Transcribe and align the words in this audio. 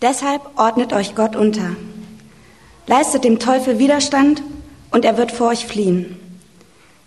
Deshalb 0.00 0.42
ordnet 0.56 0.92
euch 0.92 1.16
Gott 1.16 1.34
unter. 1.34 1.74
Leistet 2.86 3.24
dem 3.24 3.40
Teufel 3.40 3.80
Widerstand 3.80 4.42
und 4.92 5.04
er 5.04 5.18
wird 5.18 5.32
vor 5.32 5.48
euch 5.48 5.66
fliehen. 5.66 6.16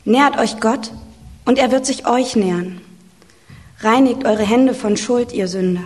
Nähert 0.03 0.37
euch 0.37 0.59
Gott 0.59 0.91
und 1.45 1.57
er 1.57 1.71
wird 1.71 1.85
sich 1.85 2.05
euch 2.05 2.35
nähern. 2.35 2.81
Reinigt 3.79 4.25
eure 4.25 4.43
Hände 4.43 4.73
von 4.73 4.97
Schuld, 4.97 5.31
ihr 5.31 5.47
Sünder. 5.47 5.85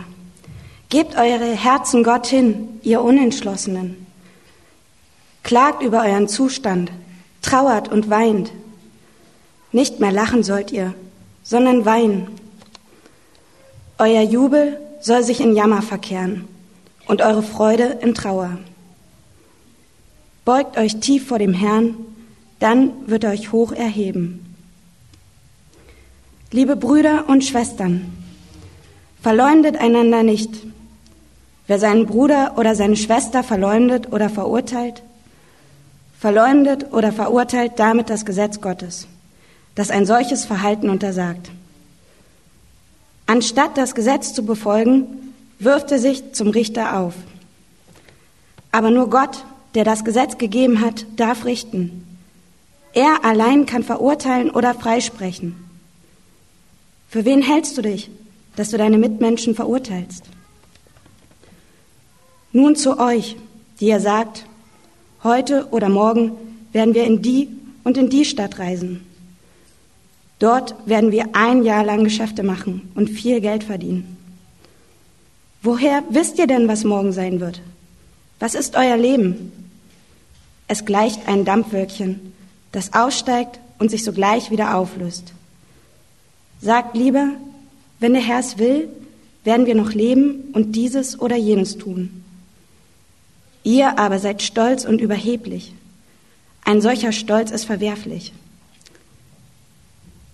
Gebt 0.90 1.16
eure 1.16 1.52
Herzen 1.52 2.04
Gott 2.04 2.26
hin, 2.26 2.80
ihr 2.82 3.02
Unentschlossenen. 3.02 4.08
Klagt 5.44 5.84
über 5.84 6.04
euren 6.04 6.28
Zustand, 6.28 6.92
trauert 7.44 7.88
und 7.88 8.10
weint. 8.10 8.52
Nicht 9.72 10.00
mehr 10.00 10.12
lachen 10.12 10.42
sollt 10.42 10.72
ihr, 10.72 10.96
sondern 11.44 11.86
weinen. 11.86 12.30
Euer 14.00 14.24
Jubel 14.24 14.80
soll 15.02 15.22
sich 15.22 15.40
in 15.40 15.56
Jammer 15.56 15.84
verkehren 15.84 16.48
und 17.08 17.22
eure 17.22 17.44
Freude 17.44 17.98
in 18.02 18.14
Trauer. 18.14 18.58
Beugt 20.44 20.78
euch 20.78 21.00
tief 21.00 21.28
vor 21.28 21.40
dem 21.40 21.54
Herrn, 21.54 21.96
dann 22.60 22.92
wird 23.08 23.24
er 23.24 23.32
euch 23.32 23.52
hoch 23.52 23.72
erheben. 23.72 24.56
Liebe 26.52 26.76
Brüder 26.76 27.26
und 27.28 27.44
Schwestern, 27.44 28.14
verleumdet 29.22 29.78
einander 29.78 30.24
nicht. 30.24 30.52
Wer 31.68 31.80
seinen 31.80 32.06
Bruder 32.06 32.54
oder 32.58 32.76
seine 32.76 32.96
Schwester 32.96 33.44
verleumdet 33.44 34.14
oder 34.14 34.30
verurteilt, 34.30 35.02
verleumdet 36.20 36.94
oder 36.94 37.12
verurteilt 37.12 37.74
damit 37.78 38.12
das 38.12 38.24
Gesetz 38.24 38.62
Gottes, 38.62 39.08
das 39.74 39.90
ein 39.90 40.06
solches 40.06 40.46
Verhalten 40.46 40.90
untersagt. 40.92 41.50
Anstatt 43.26 43.78
das 43.78 43.96
Gesetz 43.96 44.34
zu 44.34 44.46
befolgen, 44.46 45.25
wirft 45.60 45.92
er 45.92 46.00
sich 46.00 46.34
zum 46.34 46.50
Richter 46.50 47.00
auf. 47.00 47.14
Aber 48.72 48.92
nur 48.92 49.10
Gott, 49.10 49.44
der 49.74 49.84
das 49.84 50.04
Gesetz 50.04 50.38
gegeben 50.38 50.82
hat, 50.82 51.06
darf 51.16 51.46
richten. 51.46 52.06
Er 52.94 53.26
allein 53.26 53.66
kann 53.66 53.84
verurteilen 53.84 54.50
oder 54.50 54.74
freisprechen. 54.74 55.56
Für 57.10 57.26
wen 57.26 57.42
hältst 57.42 57.78
du 57.78 57.82
dich, 57.82 58.10
dass 58.56 58.72
du 58.72 58.78
deine 58.78 58.98
Mitmenschen 58.98 59.56
verurteilst? 59.56 60.24
Nun 62.52 62.76
zu 62.76 63.00
euch, 63.00 63.36
die 63.80 63.88
ihr 63.88 64.00
sagt, 64.00 64.46
heute 65.24 65.68
oder 65.72 65.90
morgen 65.90 66.32
werden 66.72 66.94
wir 66.94 67.04
in 67.04 67.22
die 67.22 67.50
und 67.84 67.98
in 67.98 68.10
die 68.10 68.26
Stadt 68.26 68.60
reisen. 68.60 69.06
Dort 70.40 70.76
werden 70.86 71.12
wir 71.12 71.30
ein 71.34 71.64
Jahr 71.64 71.84
lang 71.84 72.04
Geschäfte 72.04 72.44
machen 72.44 72.92
und 72.96 73.10
viel 73.10 73.42
Geld 73.42 73.64
verdienen. 73.64 74.15
Woher 75.66 76.04
wisst 76.12 76.38
ihr 76.38 76.46
denn, 76.46 76.68
was 76.68 76.84
morgen 76.84 77.12
sein 77.12 77.40
wird? 77.40 77.60
Was 78.40 78.54
ist 78.54 78.76
euer 78.76 78.98
Leben? 78.98 79.52
Es 80.68 80.86
gleicht 80.86 81.28
ein 81.28 81.44
Dampfwölkchen, 81.44 82.34
das 82.72 82.94
aussteigt 82.94 83.60
und 83.80 83.90
sich 83.90 84.04
sogleich 84.04 84.52
wieder 84.52 84.78
auflöst. 84.78 85.34
Sagt 86.62 86.96
lieber, 86.96 87.30
wenn 88.00 88.14
der 88.14 88.22
Herr 88.22 88.42
es 88.42 88.60
will, 88.60 88.90
werden 89.44 89.66
wir 89.66 89.74
noch 89.74 89.92
leben 89.92 90.52
und 90.54 90.74
dieses 90.74 91.20
oder 91.20 91.36
jenes 91.36 91.80
tun. 91.80 92.24
Ihr 93.64 93.98
aber 93.98 94.20
seid 94.20 94.44
stolz 94.44 94.86
und 94.86 95.02
überheblich. 95.02 95.74
Ein 96.64 96.80
solcher 96.80 97.12
Stolz 97.12 97.50
ist 97.50 97.66
verwerflich. 97.66 98.34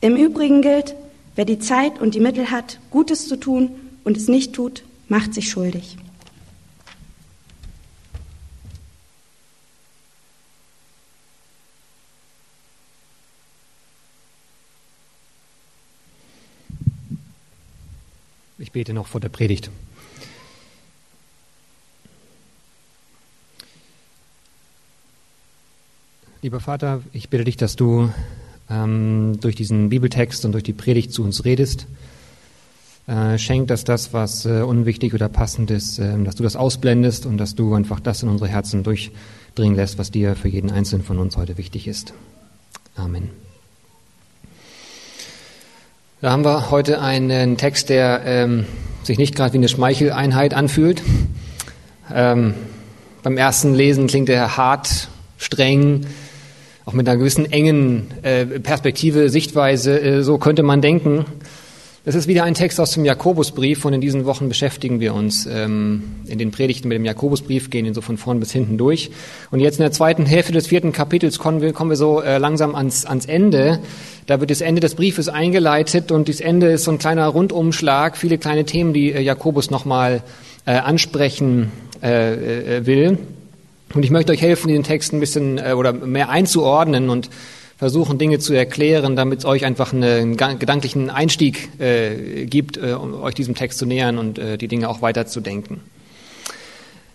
Im 0.01 0.17
Übrigen 0.17 0.61
gilt, 0.61 0.93
wer 1.37 1.45
die 1.45 1.59
Zeit 1.59 2.01
und 2.01 2.15
die 2.15 2.19
Mittel 2.19 2.51
hat, 2.51 2.79
Gutes 2.89 3.29
zu 3.29 3.37
tun 3.37 3.71
und 4.03 4.17
es 4.17 4.27
nicht 4.27 4.51
tut, 4.51 4.83
macht 5.11 5.33
sich 5.33 5.49
schuldig. 5.49 5.97
Ich 18.57 18.71
bete 18.71 18.93
noch 18.93 19.07
vor 19.07 19.19
der 19.19 19.27
Predigt. 19.27 19.69
Lieber 26.41 26.61
Vater, 26.61 27.01
ich 27.11 27.27
bitte 27.27 27.43
dich, 27.43 27.57
dass 27.57 27.75
du 27.75 28.13
ähm, 28.69 29.37
durch 29.41 29.57
diesen 29.57 29.89
Bibeltext 29.89 30.45
und 30.45 30.53
durch 30.53 30.63
die 30.63 30.71
Predigt 30.71 31.11
zu 31.11 31.21
uns 31.21 31.43
redest. 31.43 31.85
Äh, 33.07 33.37
schenk, 33.37 33.67
dass 33.67 33.83
das, 33.83 34.13
was 34.13 34.45
äh, 34.45 34.61
unwichtig 34.61 35.13
oder 35.13 35.27
passend 35.27 35.71
ist, 35.71 35.99
äh, 35.99 36.23
dass 36.23 36.35
du 36.35 36.43
das 36.43 36.55
ausblendest 36.55 37.25
und 37.25 37.37
dass 37.37 37.55
du 37.55 37.73
einfach 37.73 37.99
das 37.99 38.21
in 38.23 38.29
unsere 38.29 38.49
Herzen 38.49 38.83
durchdringen 38.83 39.75
lässt, 39.75 39.97
was 39.97 40.11
dir 40.11 40.35
für 40.35 40.47
jeden 40.47 40.71
Einzelnen 40.71 41.03
von 41.03 41.17
uns 41.17 41.35
heute 41.35 41.57
wichtig 41.57 41.87
ist. 41.87 42.13
Amen. 42.95 43.29
Da 46.21 46.29
haben 46.29 46.45
wir 46.45 46.69
heute 46.69 47.01
einen 47.01 47.57
Text, 47.57 47.89
der 47.89 48.21
ähm, 48.25 48.65
sich 49.01 49.17
nicht 49.17 49.35
gerade 49.35 49.53
wie 49.53 49.57
eine 49.57 49.67
Schmeicheleinheit 49.67 50.53
anfühlt. 50.53 51.01
Ähm, 52.13 52.53
beim 53.23 53.37
ersten 53.37 53.73
Lesen 53.73 54.05
klingt 54.05 54.29
er 54.29 54.57
hart, 54.57 55.07
streng, 55.39 56.05
auch 56.85 56.93
mit 56.93 57.09
einer 57.09 57.17
gewissen 57.17 57.51
engen 57.51 58.11
äh, 58.21 58.45
Perspektive, 58.45 59.29
Sichtweise. 59.29 59.99
Äh, 59.99 60.21
so 60.21 60.37
könnte 60.37 60.61
man 60.61 60.81
denken. 60.81 61.25
Das 62.03 62.15
ist 62.15 62.27
wieder 62.27 62.45
ein 62.45 62.55
Text 62.55 62.79
aus 62.79 62.93
dem 62.93 63.05
Jakobusbrief 63.05 63.85
und 63.85 63.93
in 63.93 64.01
diesen 64.01 64.25
Wochen 64.25 64.49
beschäftigen 64.49 64.99
wir 64.99 65.13
uns 65.13 65.45
ähm, 65.45 66.01
in 66.25 66.39
den 66.39 66.49
Predigten 66.49 66.87
mit 66.87 66.95
dem 66.95 67.05
Jakobusbrief, 67.05 67.69
gehen 67.69 67.85
ihn 67.85 67.93
so 67.93 68.01
von 68.01 68.17
vorn 68.17 68.39
bis 68.39 68.51
hinten 68.51 68.79
durch. 68.79 69.11
Und 69.51 69.59
jetzt 69.59 69.77
in 69.77 69.83
der 69.83 69.91
zweiten 69.91 70.25
Hälfte 70.25 70.51
des 70.51 70.65
vierten 70.65 70.93
Kapitels 70.93 71.37
kommen 71.37 71.61
wir, 71.61 71.73
kommen 71.73 71.91
wir 71.91 71.97
so 71.97 72.19
äh, 72.19 72.39
langsam 72.39 72.73
ans, 72.73 73.05
ans 73.05 73.27
Ende. 73.27 73.81
Da 74.25 74.39
wird 74.39 74.49
das 74.49 74.61
Ende 74.61 74.79
des 74.79 74.95
Briefes 74.95 75.29
eingeleitet 75.29 76.11
und 76.11 76.27
das 76.27 76.39
Ende 76.39 76.71
ist 76.71 76.85
so 76.85 76.91
ein 76.91 76.97
kleiner 76.97 77.27
Rundumschlag, 77.27 78.17
viele 78.17 78.39
kleine 78.39 78.65
Themen, 78.65 78.93
die 78.93 79.13
äh, 79.13 79.21
Jakobus 79.21 79.69
nochmal 79.69 80.23
äh, 80.65 80.71
ansprechen 80.71 81.71
äh, 82.01 82.77
äh, 82.77 82.85
will. 82.87 83.19
Und 83.93 84.03
ich 84.03 84.09
möchte 84.09 84.31
euch 84.31 84.41
helfen, 84.41 84.69
den 84.69 84.81
Text 84.81 85.13
ein 85.13 85.19
bisschen 85.19 85.59
äh, 85.59 85.73
oder 85.73 85.93
mehr 85.93 86.29
einzuordnen 86.29 87.11
und 87.11 87.29
versuchen, 87.81 88.19
Dinge 88.19 88.37
zu 88.37 88.53
erklären, 88.53 89.15
damit 89.15 89.39
es 89.39 89.45
euch 89.45 89.65
einfach 89.65 89.91
einen 89.91 90.37
gedanklichen 90.37 91.09
Einstieg 91.09 91.67
äh, 91.79 92.45
gibt, 92.45 92.77
äh, 92.77 92.93
um 92.93 93.15
euch 93.23 93.33
diesem 93.33 93.55
Text 93.55 93.79
zu 93.79 93.87
nähern 93.87 94.19
und 94.19 94.37
äh, 94.37 94.59
die 94.59 94.67
Dinge 94.67 94.87
auch 94.87 95.01
weiterzudenken. 95.01 95.81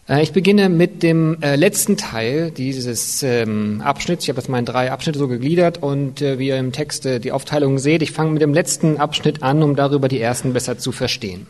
Äh, 0.09 0.25
ich 0.25 0.33
beginne 0.33 0.69
mit 0.69 1.05
dem 1.05 1.41
äh, 1.41 1.55
letzten 1.55 1.97
Teil 1.97 2.51
dieses 2.51 3.23
ähm, 3.23 3.81
Abschnitts. 3.81 4.25
Ich 4.25 4.29
habe 4.29 4.41
das 4.41 4.49
mal 4.49 4.59
in 4.59 4.65
drei 4.65 4.91
Abschnitte 4.91 5.21
so 5.21 5.29
gegliedert 5.29 5.85
und 5.85 6.21
äh, 6.21 6.41
wie 6.41 6.49
ihr 6.49 6.59
im 6.59 6.73
Text 6.73 7.05
die 7.05 7.31
Aufteilung 7.31 7.79
seht, 7.79 8.03
ich 8.03 8.11
fange 8.11 8.33
mit 8.33 8.43
dem 8.43 8.53
letzten 8.53 8.97
Abschnitt 8.97 9.45
an, 9.45 9.63
um 9.63 9.77
darüber 9.77 10.09
die 10.09 10.21
ersten 10.21 10.53
besser 10.53 10.79
zu 10.79 10.91
verstehen. 10.91 11.47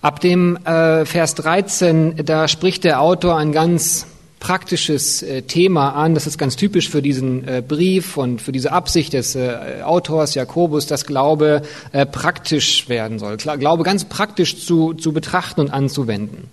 Ab 0.00 0.20
dem 0.20 0.58
Vers 0.64 1.34
13, 1.36 2.24
da 2.24 2.46
spricht 2.46 2.82
der 2.84 3.00
Autor 3.00 3.36
ein 3.36 3.50
ganz 3.50 4.06
praktisches 4.42 5.22
äh, 5.22 5.42
Thema 5.42 5.90
an. 5.90 6.14
Das 6.14 6.26
ist 6.26 6.36
ganz 6.36 6.56
typisch 6.56 6.90
für 6.90 7.00
diesen 7.00 7.46
äh, 7.46 7.62
Brief 7.66 8.16
und 8.16 8.42
für 8.42 8.50
diese 8.50 8.72
Absicht 8.72 9.12
des 9.12 9.36
äh, 9.36 9.82
Autors 9.84 10.34
Jakobus, 10.34 10.86
dass 10.86 11.06
Glaube 11.06 11.62
praktisch 12.10 12.88
werden 12.88 13.18
soll. 13.18 13.36
Glaube 13.36 13.84
ganz 13.84 14.04
praktisch 14.04 14.64
zu, 14.66 14.94
zu 14.94 15.12
betrachten 15.12 15.60
und 15.60 15.70
anzuwenden. 15.70 16.48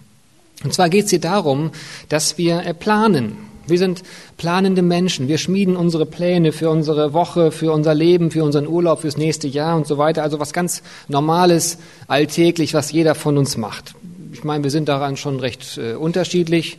Und 0.63 0.73
zwar 0.73 0.89
geht 0.89 1.05
es 1.05 1.09
hier 1.09 1.19
darum, 1.19 1.71
dass 2.09 2.37
wir 2.37 2.61
planen. 2.73 3.37
Wir 3.65 3.79
sind 3.79 4.03
planende 4.37 4.81
Menschen. 4.81 5.27
Wir 5.27 5.37
schmieden 5.37 5.75
unsere 5.75 6.05
Pläne 6.05 6.51
für 6.51 6.69
unsere 6.69 7.13
Woche, 7.13 7.51
für 7.51 7.71
unser 7.71 7.95
Leben, 7.95 8.29
für 8.29 8.43
unseren 8.43 8.67
Urlaub, 8.67 9.01
fürs 9.01 9.17
nächste 9.17 9.47
Jahr 9.47 9.75
und 9.75 9.87
so 9.87 9.97
weiter. 9.97 10.21
Also 10.23 10.39
was 10.39 10.53
ganz 10.53 10.83
Normales, 11.07 11.77
alltäglich, 12.07 12.73
was 12.73 12.91
jeder 12.91 13.15
von 13.15 13.37
uns 13.37 13.57
macht. 13.57 13.95
Ich 14.33 14.43
meine, 14.43 14.63
wir 14.63 14.71
sind 14.71 14.89
daran 14.89 15.17
schon 15.17 15.39
recht 15.39 15.79
unterschiedlich. 15.97 16.77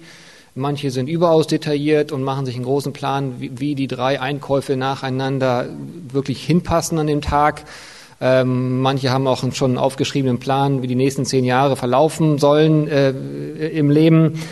Manche 0.55 0.91
sind 0.91 1.09
überaus 1.09 1.47
detailliert 1.47 2.11
und 2.11 2.25
machen 2.25 2.45
sich 2.45 2.57
einen 2.57 2.65
großen 2.65 2.93
Plan, 2.93 3.35
wie, 3.39 3.53
wie 3.59 3.75
die 3.75 3.87
drei 3.87 4.21
Einkäufe 4.21 4.77
nacheinander 4.77 5.69
wirklich 6.11 6.45
hinpassen 6.45 6.99
an 6.99 7.07
dem 7.07 7.21
Tag. 7.21 7.65
Ähm, 8.21 8.81
manche 8.81 9.11
haben 9.11 9.27
auch 9.27 9.45
schon 9.53 9.71
einen 9.71 9.79
aufgeschriebenen 9.79 10.39
Plan, 10.39 10.83
wie 10.83 10.87
die 10.87 10.95
nächsten 10.97 11.25
zehn 11.25 11.45
Jahre 11.45 11.77
verlaufen 11.77 12.39
sollen 12.39 12.89
äh, 12.89 13.11
im 13.11 13.91
Leben. 13.91 14.43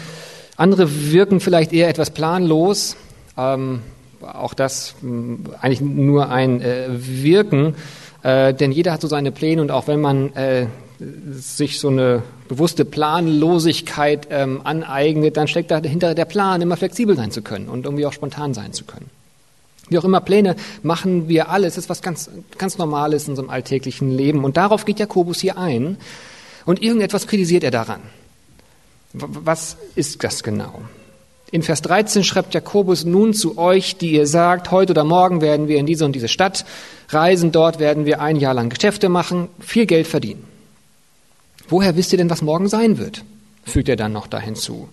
Andere 0.56 1.12
wirken 1.12 1.40
vielleicht 1.40 1.72
eher 1.72 1.88
etwas 1.88 2.10
planlos. 2.10 2.96
Ähm, 3.36 3.80
auch 4.20 4.54
das 4.54 4.94
mh, 5.02 5.10
hm, 5.10 5.44
eigentlich 5.60 5.80
nur 5.80 6.30
ein 6.30 6.60
äh, 6.60 6.86
Wirken, 6.90 7.74
äh, 8.22 8.54
denn 8.54 8.72
jeder 8.72 8.92
hat 8.92 9.00
so 9.00 9.08
seine 9.08 9.32
Pläne 9.32 9.62
und 9.62 9.70
auch 9.70 9.86
wenn 9.86 10.00
man 10.00 10.34
äh, 10.34 10.66
sich 11.30 11.78
so 11.78 11.88
eine 11.88 12.22
bewusste 12.48 12.84
Planlosigkeit 12.84 14.28
ähm, 14.30 14.60
aneignet, 14.64 15.36
dann 15.36 15.46
steckt 15.46 15.70
dahinter 15.70 16.14
der 16.14 16.24
Plan, 16.24 16.60
immer 16.60 16.76
flexibel 16.76 17.16
sein 17.16 17.30
zu 17.30 17.42
können 17.42 17.68
und 17.68 17.84
irgendwie 17.84 18.06
auch 18.06 18.12
spontan 18.12 18.54
sein 18.54 18.72
zu 18.72 18.84
können. 18.84 19.10
Wie 19.88 19.98
auch 19.98 20.04
immer, 20.04 20.20
Pläne 20.20 20.56
machen 20.82 21.28
wir 21.28 21.48
alle. 21.50 21.66
Es 21.66 21.78
ist 21.78 21.88
was 21.88 22.02
ganz, 22.02 22.30
ganz 22.58 22.78
Normales 22.78 23.24
in 23.24 23.30
unserem 23.30 23.48
alltäglichen 23.48 24.10
Leben. 24.10 24.44
Und 24.44 24.56
darauf 24.56 24.84
geht 24.84 24.98
Jakobus 24.98 25.40
hier 25.40 25.56
ein. 25.56 25.96
Und 26.66 26.82
irgendetwas 26.82 27.26
kritisiert 27.26 27.64
er 27.64 27.70
daran. 27.70 28.00
Was 29.14 29.76
ist 29.94 30.22
das 30.22 30.42
genau? 30.42 30.82
In 31.50 31.62
Vers 31.62 31.80
13 31.80 32.24
schreibt 32.24 32.52
Jakobus 32.52 33.04
nun 33.06 33.32
zu 33.32 33.56
euch, 33.56 33.96
die 33.96 34.12
ihr 34.12 34.26
sagt, 34.26 34.70
heute 34.70 34.92
oder 34.92 35.04
morgen 35.04 35.40
werden 35.40 35.68
wir 35.68 35.78
in 35.78 35.86
diese 35.86 36.04
und 36.04 36.12
diese 36.12 36.28
Stadt 36.28 36.66
reisen, 37.08 37.52
dort 37.52 37.78
werden 37.78 38.04
wir 38.04 38.20
ein 38.20 38.36
Jahr 38.36 38.52
lang 38.52 38.68
Geschäfte 38.68 39.08
machen, 39.08 39.48
viel 39.58 39.86
Geld 39.86 40.06
verdienen. 40.06 40.47
Woher 41.68 41.96
wisst 41.96 42.12
ihr 42.12 42.18
denn, 42.18 42.30
was 42.30 42.42
morgen 42.42 42.68
sein 42.68 42.98
wird? 42.98 43.24
fügt 43.68 43.88
er 43.88 43.96
dann 43.96 44.12
noch 44.12 44.26
da 44.26 44.40
hinzu. 44.40 44.88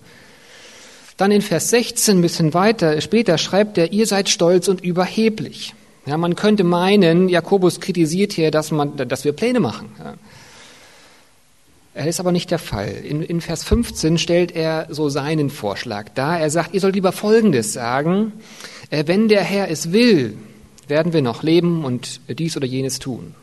Dann 1.17 1.31
in 1.31 1.41
Vers 1.41 1.69
16 1.69 2.17
ein 2.17 2.21
bisschen 2.21 2.53
weiter, 2.53 2.99
später 3.01 3.37
schreibt 3.37 3.77
er, 3.77 3.93
ihr 3.93 4.05
seid 4.05 4.29
stolz 4.29 4.67
und 4.67 4.81
überheblich. 4.81 5.73
Ja, 6.05 6.17
man 6.17 6.35
könnte 6.35 6.63
meinen, 6.63 7.29
Jakobus 7.29 7.79
kritisiert 7.79 8.33
hier, 8.33 8.51
dass, 8.51 8.71
man, 8.71 8.95
dass 8.97 9.23
wir 9.23 9.31
Pläne 9.31 9.59
machen. 9.59 9.89
Ja. 9.97 10.13
Er 11.95 12.07
ist 12.07 12.19
aber 12.19 12.33
nicht 12.33 12.51
der 12.51 12.59
Fall. 12.59 12.89
In, 12.89 13.23
in 13.23 13.39
Vers 13.39 13.63
15 13.63 14.17
stellt 14.17 14.51
er 14.53 14.87
so 14.89 15.07
seinen 15.07 15.49
Vorschlag 15.49 16.09
dar. 16.09 16.37
Er 16.37 16.49
sagt, 16.49 16.73
ihr 16.73 16.81
sollt 16.81 16.95
lieber 16.95 17.13
Folgendes 17.13 17.71
sagen. 17.71 18.33
Äh, 18.89 19.05
wenn 19.07 19.29
der 19.29 19.41
Herr 19.41 19.71
es 19.71 19.93
will, 19.93 20.37
werden 20.89 21.13
wir 21.13 21.21
noch 21.21 21.41
leben 21.41 21.85
und 21.85 22.19
dies 22.27 22.57
oder 22.57 22.67
jenes 22.67 22.99
tun. 22.99 23.33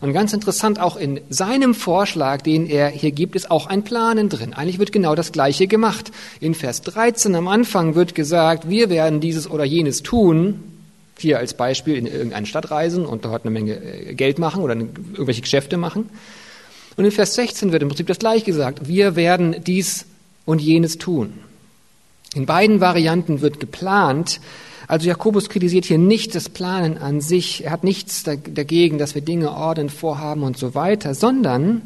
Und 0.00 0.12
ganz 0.12 0.32
interessant, 0.32 0.78
auch 0.78 0.96
in 0.96 1.20
seinem 1.30 1.74
Vorschlag, 1.74 2.42
den 2.42 2.66
er 2.66 2.88
hier 2.88 3.12
gibt, 3.12 3.34
ist 3.34 3.50
auch 3.50 3.66
ein 3.66 3.82
Planen 3.82 4.28
drin. 4.28 4.52
Eigentlich 4.52 4.78
wird 4.78 4.92
genau 4.92 5.14
das 5.14 5.32
Gleiche 5.32 5.66
gemacht. 5.66 6.10
In 6.40 6.54
Vers 6.54 6.82
13 6.82 7.34
am 7.34 7.48
Anfang 7.48 7.94
wird 7.94 8.14
gesagt, 8.14 8.68
wir 8.68 8.90
werden 8.90 9.20
dieses 9.20 9.50
oder 9.50 9.64
jenes 9.64 10.02
tun. 10.02 10.62
Hier 11.18 11.38
als 11.38 11.54
Beispiel 11.54 11.96
in 11.96 12.06
irgendeine 12.06 12.46
Stadt 12.46 12.70
reisen 12.70 13.06
und 13.06 13.24
dort 13.24 13.44
eine 13.44 13.50
Menge 13.50 13.72
äh, 13.72 14.14
Geld 14.14 14.38
machen 14.38 14.62
oder 14.62 14.74
irgendwelche 14.74 15.40
Geschäfte 15.40 15.78
machen. 15.78 16.10
Und 16.96 17.04
in 17.04 17.10
Vers 17.10 17.34
16 17.34 17.72
wird 17.72 17.82
im 17.82 17.88
Prinzip 17.88 18.06
das 18.06 18.18
gleiche 18.18 18.44
gesagt. 18.44 18.88
Wir 18.88 19.16
werden 19.16 19.56
dies 19.64 20.04
und 20.44 20.60
jenes 20.60 20.98
tun. 20.98 21.34
In 22.34 22.44
beiden 22.44 22.80
Varianten 22.80 23.40
wird 23.40 23.60
geplant. 23.60 24.40
Also 24.88 25.08
Jakobus 25.08 25.48
kritisiert 25.48 25.84
hier 25.84 25.98
nicht 25.98 26.34
das 26.34 26.48
Planen 26.48 26.98
an 26.98 27.20
sich. 27.20 27.64
Er 27.64 27.72
hat 27.72 27.82
nichts 27.82 28.22
dagegen, 28.22 28.98
dass 28.98 29.14
wir 29.14 29.22
Dinge 29.22 29.52
ordnen, 29.52 29.90
vorhaben 29.90 30.42
und 30.42 30.56
so 30.56 30.74
weiter, 30.74 31.14
sondern 31.14 31.82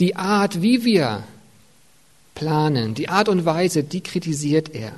die 0.00 0.16
Art, 0.16 0.60
wie 0.60 0.84
wir 0.84 1.22
planen, 2.34 2.94
die 2.94 3.08
Art 3.08 3.28
und 3.28 3.46
Weise, 3.46 3.82
die 3.82 4.02
kritisiert 4.02 4.74
er. 4.74 4.92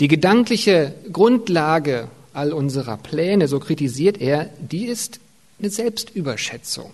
Die 0.00 0.08
gedankliche 0.08 0.94
Grundlage 1.12 2.08
all 2.32 2.52
unserer 2.52 2.96
Pläne, 2.96 3.48
so 3.48 3.58
kritisiert 3.58 4.20
er, 4.20 4.50
die 4.58 4.86
ist 4.86 5.20
eine 5.58 5.70
Selbstüberschätzung. 5.70 6.92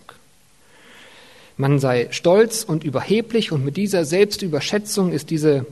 Man 1.57 1.79
sei 1.79 2.09
stolz 2.11 2.65
und 2.65 2.85
überheblich 2.85 3.51
und 3.51 3.65
mit 3.65 3.77
dieser 3.77 4.05
Selbstüberschätzung 4.05 5.13
ist 5.13 5.31
diese 5.31 5.67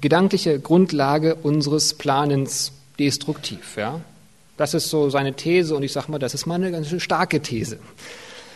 gedankliche 0.00 0.58
Grundlage 0.58 1.34
unseres 1.36 1.94
Planens 1.94 2.72
destruktiv. 2.98 3.76
Ja? 3.76 4.00
Das 4.56 4.74
ist 4.74 4.90
so 4.90 5.10
seine 5.10 5.34
These 5.34 5.74
und 5.74 5.82
ich 5.82 5.92
sage 5.92 6.10
mal, 6.10 6.18
das 6.18 6.34
ist 6.34 6.46
mal 6.46 6.56
eine 6.56 6.70
ganz 6.70 6.88
starke 7.02 7.40
These. 7.40 7.78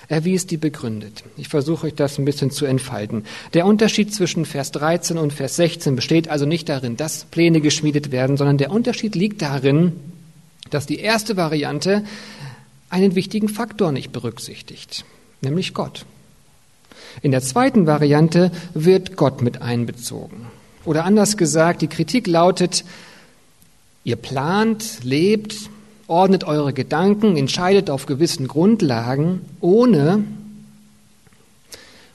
Wie 0.08 0.34
ist 0.34 0.52
die 0.52 0.56
begründet? 0.56 1.24
Ich 1.36 1.48
versuche 1.48 1.88
euch 1.88 1.94
das 1.94 2.16
ein 2.18 2.24
bisschen 2.24 2.52
zu 2.52 2.64
entfalten. 2.64 3.24
Der 3.54 3.66
Unterschied 3.66 4.14
zwischen 4.14 4.44
Vers 4.44 4.70
13 4.70 5.18
und 5.18 5.32
Vers 5.32 5.56
16 5.56 5.96
besteht 5.96 6.28
also 6.28 6.46
nicht 6.46 6.68
darin, 6.68 6.96
dass 6.96 7.24
Pläne 7.24 7.60
geschmiedet 7.60 8.12
werden, 8.12 8.36
sondern 8.36 8.56
der 8.56 8.70
Unterschied 8.70 9.16
liegt 9.16 9.42
darin, 9.42 9.98
dass 10.70 10.86
die 10.86 11.00
erste 11.00 11.36
Variante 11.36 12.04
einen 12.88 13.16
wichtigen 13.16 13.48
Faktor 13.48 13.90
nicht 13.90 14.12
berücksichtigt, 14.12 15.04
nämlich 15.40 15.74
Gott. 15.74 16.06
In 17.20 17.32
der 17.32 17.40
zweiten 17.40 17.86
Variante 17.86 18.52
wird 18.74 19.16
Gott 19.16 19.42
mit 19.42 19.60
einbezogen. 19.60 20.46
Oder 20.86 21.04
anders 21.04 21.36
gesagt, 21.36 21.82
die 21.82 21.88
Kritik 21.88 22.26
lautet, 22.26 22.84
ihr 24.04 24.16
plant, 24.16 25.00
lebt, 25.02 25.68
ordnet 26.06 26.44
eure 26.44 26.72
Gedanken, 26.72 27.36
entscheidet 27.36 27.90
auf 27.90 28.06
gewissen 28.06 28.48
Grundlagen, 28.48 29.40
ohne, 29.60 30.24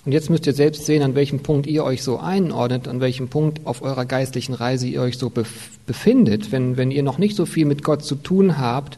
und 0.04 0.14
jetzt 0.14 0.32
müsst 0.32 0.48
ihr 0.48 0.54
selbst 0.54 0.86
sehen, 0.86 1.04
an 1.04 1.14
welchem 1.14 1.42
Punkt 1.42 1.68
ihr 1.68 1.84
euch 1.84 2.02
so 2.02 2.18
einordnet, 2.18 2.88
an 2.88 3.02
welchem 3.02 3.28
Punkt 3.28 3.68
auf 3.68 3.84
eurer 3.84 4.06
geistlichen 4.06 4.56
Reise 4.56 4.88
ihr 4.88 5.02
euch 5.02 5.20
so 5.20 5.32
befindet, 5.86 6.52
wenn, 6.52 6.76
wenn 6.76 6.90
ihr 6.90 7.04
noch 7.04 7.20
nicht 7.20 7.36
so 7.36 7.46
viel 7.46 7.66
mit 7.66 7.84
Gott 7.84 8.04
zu 8.04 8.16
tun 8.16 8.58
habt, 8.58 8.98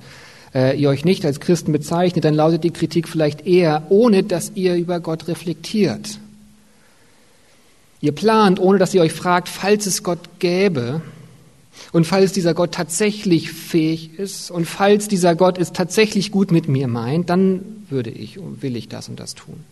äh, 0.56 0.80
ihr 0.80 0.88
euch 0.88 1.04
nicht 1.04 1.26
als 1.26 1.42
Christen 1.42 1.74
bezeichnet, 1.74 2.24
dann 2.24 2.36
lautet 2.36 2.64
die 2.64 2.72
Kritik 2.72 3.10
vielleicht 3.10 3.46
eher, 3.46 3.84
ohne 3.90 4.24
dass 4.24 4.54
ihr 4.56 4.76
über 4.76 5.02
Gott 5.02 5.28
reflektiert. 5.28 6.20
Ihr 8.04 8.12
plant, 8.12 8.60
ohne 8.60 8.80
dass 8.80 8.94
ihr 8.94 9.00
euch 9.00 9.14
fragt, 9.14 9.48
falls 9.48 9.86
es 9.86 10.04
Gott 10.04 10.20
gäbe 10.40 11.02
und 11.94 12.06
falls 12.06 12.34
dieser 12.34 12.54
Gott 12.54 12.74
tatsächlich 12.74 13.50
fähig 13.50 14.20
ist 14.20 14.52
und 14.52 14.66
falls 14.66 15.08
dieser 15.08 15.36
Gott 15.36 15.58
es 15.58 15.72
tatsächlich 15.72 16.30
gut 16.30 16.52
mit 16.52 16.68
mir 16.68 16.90
meint, 16.90 17.30
dann 17.30 17.86
würde 17.90 18.10
ich 18.10 18.40
und 18.40 18.62
will 18.62 18.76
ich 18.76 18.90
das 18.90 19.08
und 19.08 19.22
das 19.22 19.36
tun. 19.36 19.64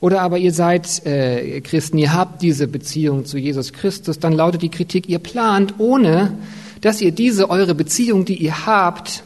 Oder 0.00 0.22
aber 0.22 0.38
ihr 0.38 0.52
seid 0.52 1.06
äh, 1.06 1.60
Christen, 1.60 1.98
ihr 1.98 2.12
habt 2.12 2.42
diese 2.42 2.66
Beziehung 2.66 3.26
zu 3.26 3.38
Jesus 3.38 3.72
Christus, 3.72 4.18
dann 4.18 4.32
lautet 4.32 4.62
die 4.62 4.68
Kritik, 4.68 5.08
ihr 5.08 5.20
plant, 5.20 5.74
ohne 5.78 6.36
dass 6.80 7.00
ihr 7.00 7.12
diese 7.12 7.48
eure 7.48 7.76
Beziehung, 7.76 8.24
die 8.24 8.38
ihr 8.42 8.66
habt, 8.66 9.22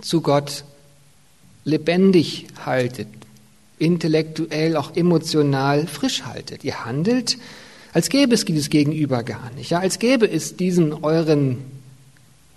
zu 0.00 0.20
Gott 0.20 0.64
lebendig 1.64 2.48
haltet, 2.66 3.06
intellektuell, 3.80 4.76
auch 4.76 4.94
emotional 4.94 5.86
frisch 5.86 6.22
haltet. 6.22 6.64
Ihr 6.64 6.84
handelt, 6.84 7.38
als 7.92 8.08
gäbe 8.08 8.34
es 8.34 8.44
dieses 8.44 8.70
Gegenüber 8.70 9.22
gar 9.22 9.50
nicht, 9.56 9.70
ja, 9.70 9.80
als 9.80 9.98
gäbe 9.98 10.30
es 10.30 10.56
diesen 10.56 10.92
euren 10.92 11.58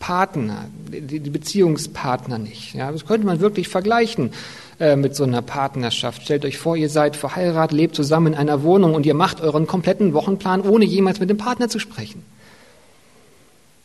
Partner, 0.03 0.65
die, 0.89 1.19
Beziehungspartner 1.21 2.37
nicht. 2.37 2.73
Ja, 2.73 2.91
das 2.91 3.05
könnte 3.05 3.25
man 3.25 3.39
wirklich 3.39 3.69
vergleichen 3.69 4.31
äh, 4.77 4.97
mit 4.97 5.15
so 5.15 5.23
einer 5.23 5.41
Partnerschaft. 5.41 6.23
Stellt 6.23 6.43
euch 6.43 6.57
vor, 6.57 6.75
ihr 6.75 6.89
seid 6.89 7.15
verheiratet, 7.15 7.77
lebt 7.77 7.95
zusammen 7.95 8.33
in 8.33 8.35
einer 8.35 8.63
Wohnung 8.63 8.95
und 8.95 9.05
ihr 9.05 9.13
macht 9.13 9.39
euren 9.39 9.65
kompletten 9.65 10.13
Wochenplan, 10.13 10.59
ohne 10.59 10.83
jemals 10.83 11.21
mit 11.21 11.29
dem 11.29 11.37
Partner 11.37 11.69
zu 11.69 11.79
sprechen. 11.79 12.25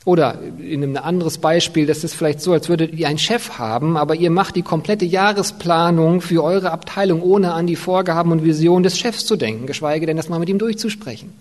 Oder 0.08 0.38
in 0.58 0.82
einem 0.82 0.96
anderes 0.96 1.36
Beispiel, 1.36 1.84
das 1.84 2.02
ist 2.02 2.14
vielleicht 2.14 2.40
so, 2.40 2.54
als 2.54 2.70
würdet 2.70 2.94
ihr 2.94 3.08
einen 3.08 3.18
Chef 3.18 3.58
haben, 3.58 3.98
aber 3.98 4.14
ihr 4.14 4.30
macht 4.30 4.56
die 4.56 4.62
komplette 4.62 5.04
Jahresplanung 5.04 6.22
für 6.22 6.42
eure 6.42 6.70
Abteilung, 6.70 7.20
ohne 7.20 7.52
an 7.52 7.66
die 7.66 7.76
Vorgaben 7.76 8.32
und 8.32 8.42
Visionen 8.42 8.84
des 8.84 8.98
Chefs 8.98 9.26
zu 9.26 9.36
denken, 9.36 9.66
geschweige 9.66 10.06
denn 10.06 10.16
das 10.16 10.30
mal 10.30 10.38
mit 10.38 10.48
ihm 10.48 10.58
durchzusprechen. 10.58 11.34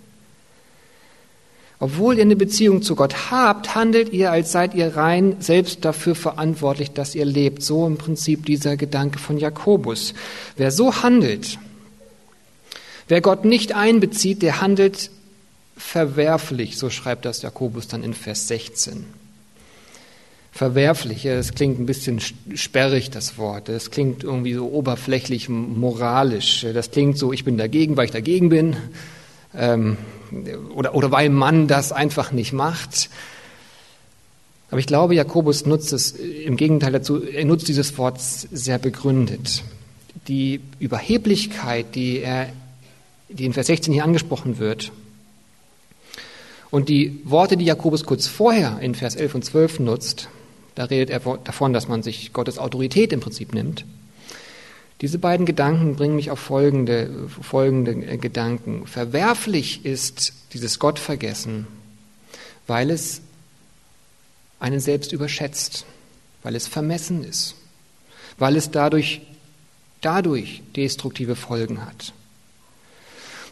Obwohl 1.79 2.17
ihr 2.17 2.24
eine 2.24 2.36
Beziehung 2.36 2.81
zu 2.81 2.97
Gott 2.97 3.31
habt, 3.31 3.74
handelt 3.74 4.12
ihr, 4.12 4.33
als 4.33 4.51
seid 4.51 4.75
ihr 4.75 4.97
rein 4.97 5.38
selbst 5.39 5.86
dafür 5.86 6.15
verantwortlich, 6.15 6.91
dass 6.91 7.15
ihr 7.15 7.24
lebt. 7.24 7.63
So 7.63 7.88
im 7.88 7.97
Prinzip 7.97 8.45
dieser 8.45 8.75
Gedanke 8.75 9.17
von 9.17 9.38
Jakobus. 9.38 10.13
Wer 10.57 10.71
so 10.71 11.03
handelt, 11.03 11.57
wer 13.07 13.21
Gott 13.21 13.45
nicht 13.45 13.74
einbezieht, 13.74 14.41
der 14.41 14.59
handelt 14.59 15.09
verwerflich, 15.77 16.77
so 16.77 16.89
schreibt 16.89 17.25
das 17.25 17.41
Jakobus 17.41 17.88
dann 17.88 18.03
in 18.03 18.13
Vers 18.13 18.48
16. 18.48 19.05
Verwerflich, 20.51 21.24
das 21.24 21.53
klingt 21.53 21.79
ein 21.79 21.86
bisschen 21.86 22.19
sperrig, 22.55 23.12
das 23.12 23.38
Wort. 23.38 23.69
Das 23.69 23.91
klingt 23.91 24.24
irgendwie 24.24 24.55
so 24.55 24.67
oberflächlich 24.72 25.50
moralisch. 25.50 26.65
Das 26.74 26.89
klingt 26.89 27.17
so, 27.17 27.31
ich 27.31 27.43
bin 27.43 27.57
dagegen, 27.57 27.96
weil 27.96 28.05
ich 28.05 28.12
dagegen 28.12 28.50
bin. 28.50 28.75
Ähm, 29.55 29.98
oder, 30.74 30.96
oder 30.96 31.12
weil 31.12 31.29
man 31.29 31.67
das 31.67 31.91
einfach 31.91 32.31
nicht 32.31 32.53
macht. 32.53 33.10
Aber 34.72 34.79
ich 34.79 34.88
glaube, 34.88 35.13
Jakobus 35.13 35.67
nutzt 35.67 35.93
es 35.93 36.12
im 36.12 36.57
Gegenteil 36.57 36.91
dazu, 36.91 37.24
er 37.24 37.46
nutzt 37.46 37.67
dieses 37.67 37.96
Wort 38.00 38.19
sehr 38.19 38.79
begründet. 38.79 39.63
Die 40.27 40.60
Überheblichkeit, 40.79 41.93
die, 41.93 42.19
er, 42.19 42.50
die 43.29 43.46
in 43.46 43.53
Vers 43.53 43.67
16 43.67 43.93
hier 43.93 44.03
angesprochen 44.03 44.57
wird, 44.57 44.91
und 46.69 46.89
die 46.89 47.21
Worte, 47.24 47.57
die 47.57 47.65
Jakobus 47.65 48.05
kurz 48.05 48.27
vorher 48.27 48.79
in 48.79 48.95
Vers 48.95 49.15
11 49.15 49.36
und 49.36 49.45
12 49.45 49.79
nutzt, 49.79 50.29
da 50.75 50.86
redet 50.86 51.09
er 51.09 51.38
davon, 51.38 51.74
dass 51.74 51.88
man 51.88 52.03
sich 52.03 52.33
Gottes 52.33 52.59
Autorität 52.59 53.13
im 53.13 53.19
Prinzip 53.19 53.53
nimmt. 53.53 53.86
Diese 55.01 55.19
beiden 55.19 55.45
Gedanken 55.45 55.95
bringen 55.95 56.15
mich 56.15 56.31
auf 56.31 56.39
folgende, 56.39 57.29
folgende 57.41 58.17
Gedanken. 58.17 58.88
Verwerflich 58.88 59.86
ist 59.86 60.33
dieses 60.53 60.79
Gottvergessen, 60.79 61.67
weil 62.65 62.89
es 62.89 63.21
einen 64.59 64.79
selbst 64.79 65.13
überschätzt, 65.13 65.86
weil 66.41 66.55
es 66.55 66.67
vermessen 66.67 67.24
ist, 67.24 67.55
weil 68.39 68.55
es 68.55 68.71
dadurch, 68.71 69.21
dadurch 70.01 70.63
destruktive 70.75 71.36
Folgen 71.36 71.86
hat. 71.86 72.13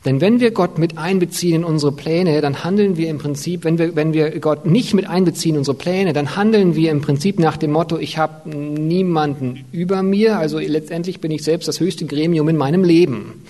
Denn 0.06 0.22
wenn 0.22 0.40
wir 0.40 0.52
Gott 0.52 0.78
mit 0.78 1.00
einbeziehen 1.00 1.56
in 1.56 1.64
unsere 1.64 1.92
Pläne, 1.92 2.40
dann 2.40 2.64
handeln 2.64 2.96
wir 2.96 3.10
im 3.10 3.18
Prinzip, 3.18 3.64
wenn 3.64 3.80
wir, 3.80 3.96
wenn 3.96 4.14
wir 4.14 4.40
Gott 4.40 4.68
nicht 4.68 4.94
mit 4.94 5.10
einbeziehen 5.10 5.56
in 5.56 5.60
unsere 5.60 5.76
Pläne, 5.76 6.14
dann 6.14 6.36
handeln 6.36 6.76
wir 6.76 6.92
im 6.92 7.02
Prinzip 7.02 7.40
nach 7.40 7.58
dem 7.58 7.72
Motto, 7.72 7.98
ich 7.98 8.20
habe 8.20 8.48
niemanden 8.50 9.66
über 9.72 10.04
mir, 10.04 10.38
also 10.38 10.60
letztendlich 10.60 11.22
bin 11.22 11.32
ich 11.32 11.44
selbst 11.44 11.68
das 11.68 11.80
höchste 11.80 12.06
Gremium 12.06 12.48
in 12.50 12.58
meinem 12.58 12.84
Leben. 12.84 13.44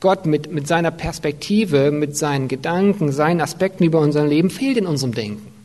Gott 0.00 0.24
mit, 0.24 0.50
mit 0.50 0.66
seiner 0.66 0.90
Perspektive, 0.90 1.90
mit 1.90 2.16
seinen 2.16 2.48
Gedanken, 2.48 3.12
seinen 3.12 3.42
Aspekten 3.42 3.84
über 3.84 4.00
unser 4.00 4.26
Leben 4.26 4.50
fehlt 4.50 4.78
in 4.78 4.86
unserem 4.86 5.14
Denken. 5.14 5.55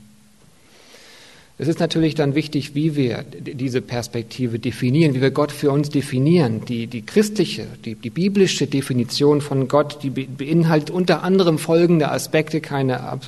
Es 1.61 1.67
ist 1.67 1.79
natürlich 1.79 2.15
dann 2.15 2.33
wichtig, 2.33 2.73
wie 2.73 2.95
wir 2.95 3.23
diese 3.23 3.83
Perspektive 3.83 4.57
definieren, 4.57 5.13
wie 5.13 5.21
wir 5.21 5.29
Gott 5.29 5.51
für 5.51 5.69
uns 5.69 5.89
definieren. 5.89 6.65
Die, 6.65 6.87
die 6.87 7.03
christliche, 7.03 7.67
die, 7.85 7.93
die 7.93 8.09
biblische 8.09 8.65
Definition 8.65 9.41
von 9.41 9.67
Gott, 9.67 10.01
die 10.01 10.09
beinhaltet 10.09 10.89
unter 10.89 11.21
anderem 11.21 11.59
folgende 11.59 12.11
Aspekte, 12.11 12.61
keine 12.61 13.19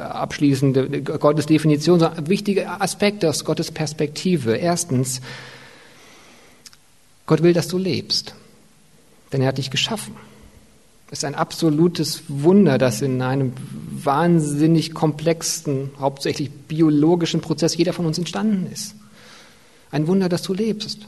abschließende 0.00 1.02
Gottesdefinition, 1.02 2.00
sondern 2.00 2.30
wichtige 2.30 2.80
Aspekte 2.80 3.28
aus 3.28 3.44
Gottes 3.44 3.70
Perspektive. 3.70 4.56
Erstens, 4.56 5.20
Gott 7.26 7.42
will, 7.42 7.52
dass 7.52 7.68
du 7.68 7.76
lebst, 7.76 8.34
denn 9.34 9.42
er 9.42 9.48
hat 9.48 9.58
dich 9.58 9.70
geschaffen. 9.70 10.14
Ist 11.10 11.24
ein 11.24 11.36
absolutes 11.36 12.24
Wunder, 12.28 12.78
dass 12.78 13.00
in 13.00 13.22
einem 13.22 13.52
wahnsinnig 13.90 14.92
komplexen, 14.92 15.90
hauptsächlich 16.00 16.50
biologischen 16.50 17.40
Prozess 17.40 17.76
jeder 17.76 17.92
von 17.92 18.06
uns 18.06 18.18
entstanden 18.18 18.70
ist. 18.72 18.94
Ein 19.90 20.08
Wunder, 20.08 20.28
dass 20.28 20.42
du 20.42 20.52
lebst. 20.52 21.06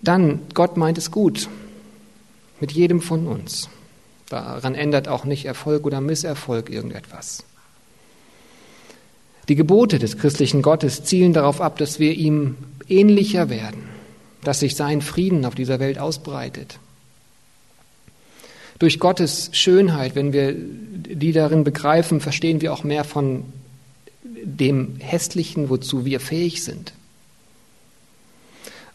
Dann, 0.00 0.40
Gott 0.54 0.76
meint 0.76 0.96
es 0.96 1.10
gut 1.10 1.48
mit 2.60 2.72
jedem 2.72 3.00
von 3.00 3.26
uns. 3.26 3.68
Daran 4.28 4.74
ändert 4.74 5.08
auch 5.08 5.24
nicht 5.24 5.44
Erfolg 5.44 5.86
oder 5.86 6.00
Misserfolg 6.00 6.70
irgendetwas. 6.70 7.44
Die 9.48 9.54
Gebote 9.54 9.98
des 9.98 10.18
christlichen 10.18 10.60
Gottes 10.60 11.04
zielen 11.04 11.32
darauf 11.32 11.60
ab, 11.60 11.78
dass 11.78 11.98
wir 11.98 12.12
ihm 12.12 12.56
ähnlicher 12.86 13.48
werden, 13.48 13.84
dass 14.44 14.60
sich 14.60 14.76
sein 14.76 15.00
Frieden 15.00 15.46
auf 15.46 15.54
dieser 15.54 15.80
Welt 15.80 15.98
ausbreitet, 15.98 16.78
durch 18.78 19.00
Gottes 19.00 19.50
Schönheit, 19.52 20.14
wenn 20.14 20.32
wir 20.32 20.54
die 20.54 21.32
darin 21.32 21.64
begreifen, 21.64 22.20
verstehen 22.20 22.60
wir 22.60 22.72
auch 22.72 22.84
mehr 22.84 23.04
von 23.04 23.44
dem 24.22 24.96
Hässlichen, 24.98 25.68
wozu 25.68 26.04
wir 26.04 26.20
fähig 26.20 26.62
sind. 26.62 26.92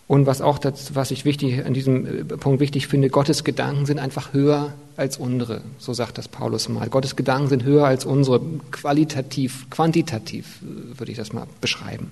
Und 0.08 0.26
was 0.26 0.42
auch 0.42 0.60
das, 0.60 0.96
was 0.96 1.12
ich 1.12 1.26
wichtig, 1.26 1.66
an 1.66 1.74
diesem 1.74 2.06
äh, 2.06 2.24
Punkt 2.26 2.60
wichtig 2.60 2.88
finde, 2.88 3.10
Gottes 3.10 3.44
Gedanken 3.44 3.86
sind 3.86 4.00
einfach 4.00 4.34
höher 4.34 4.74
als 4.98 5.18
unsere. 5.18 5.62
So 5.80 5.94
sagt 5.94 6.18
das 6.18 6.28
Paulus 6.28 6.68
mal. 6.70 6.90
Gottes 6.90 7.16
Gedanken 7.16 7.48
sind 7.48 7.64
höher 7.64 7.86
als 7.86 8.06
unsere. 8.06 8.42
Qualitativ, 8.72 9.70
quantitativ 9.70 10.62
äh, 10.62 11.00
würde 11.00 11.12
ich 11.12 11.18
das 11.18 11.32
mal 11.32 11.48
beschreiben. 11.62 12.12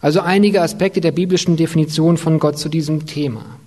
Also 0.00 0.20
einige 0.20 0.60
Aspekte 0.60 1.00
der 1.00 1.12
biblischen 1.12 1.56
Definition 1.56 2.16
von 2.16 2.40
Gott 2.40 2.58
zu 2.58 2.68
diesem 2.68 3.06
Thema. 3.06 3.58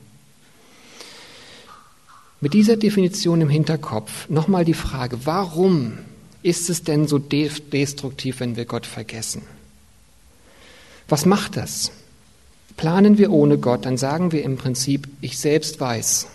Mit 2.42 2.54
dieser 2.54 2.78
Definition 2.78 3.42
im 3.42 3.50
Hinterkopf 3.50 4.30
nochmal 4.30 4.66
die 4.66 4.74
Frage, 4.74 5.26
warum 5.26 5.98
ist 6.44 6.70
es 6.70 6.84
denn 6.84 7.08
so 7.08 7.18
destruktiv, 7.18 8.40
wenn 8.40 8.56
wir 8.56 8.66
Gott 8.66 8.86
vergessen? 8.86 9.42
Was 11.08 11.26
macht 11.26 11.58
das? 11.58 11.92
Planen 12.78 13.18
wir 13.18 13.32
ohne 13.32 13.58
Gott, 13.58 13.86
dann 13.86 13.98
sagen 13.98 14.32
wir 14.32 14.44
im 14.44 14.58
Prinzip, 14.58 15.08
ich 15.22 15.38
selbst 15.38 15.80
weiß, 15.80 16.28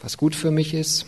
was 0.00 0.16
gut 0.16 0.34
für 0.36 0.50
mich 0.50 0.74
ist. 0.74 1.06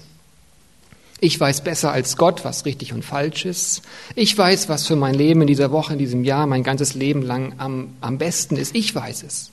Ich 1.21 1.38
weiß 1.38 1.62
besser 1.62 1.92
als 1.92 2.16
Gott, 2.16 2.45
was 2.45 2.64
richtig 2.64 2.92
und 2.92 3.04
falsch 3.04 3.45
ist. 3.45 3.83
Ich 4.14 4.37
weiß, 4.37 4.69
was 4.71 4.87
für 4.87 4.97
mein 4.97 5.14
Leben 5.14 5.42
in 5.42 5.47
dieser 5.47 5.71
Woche, 5.71 5.92
in 5.92 5.99
diesem 5.99 6.25
Jahr, 6.25 6.47
mein 6.47 6.62
ganzes 6.62 6.95
Leben 6.95 7.23
lang 7.23 7.54
am, 7.59 7.90
am 8.00 8.16
besten 8.16 8.57
ist. 8.57 8.75
Ich 8.75 8.95
weiß 8.95 9.23
es. 9.23 9.50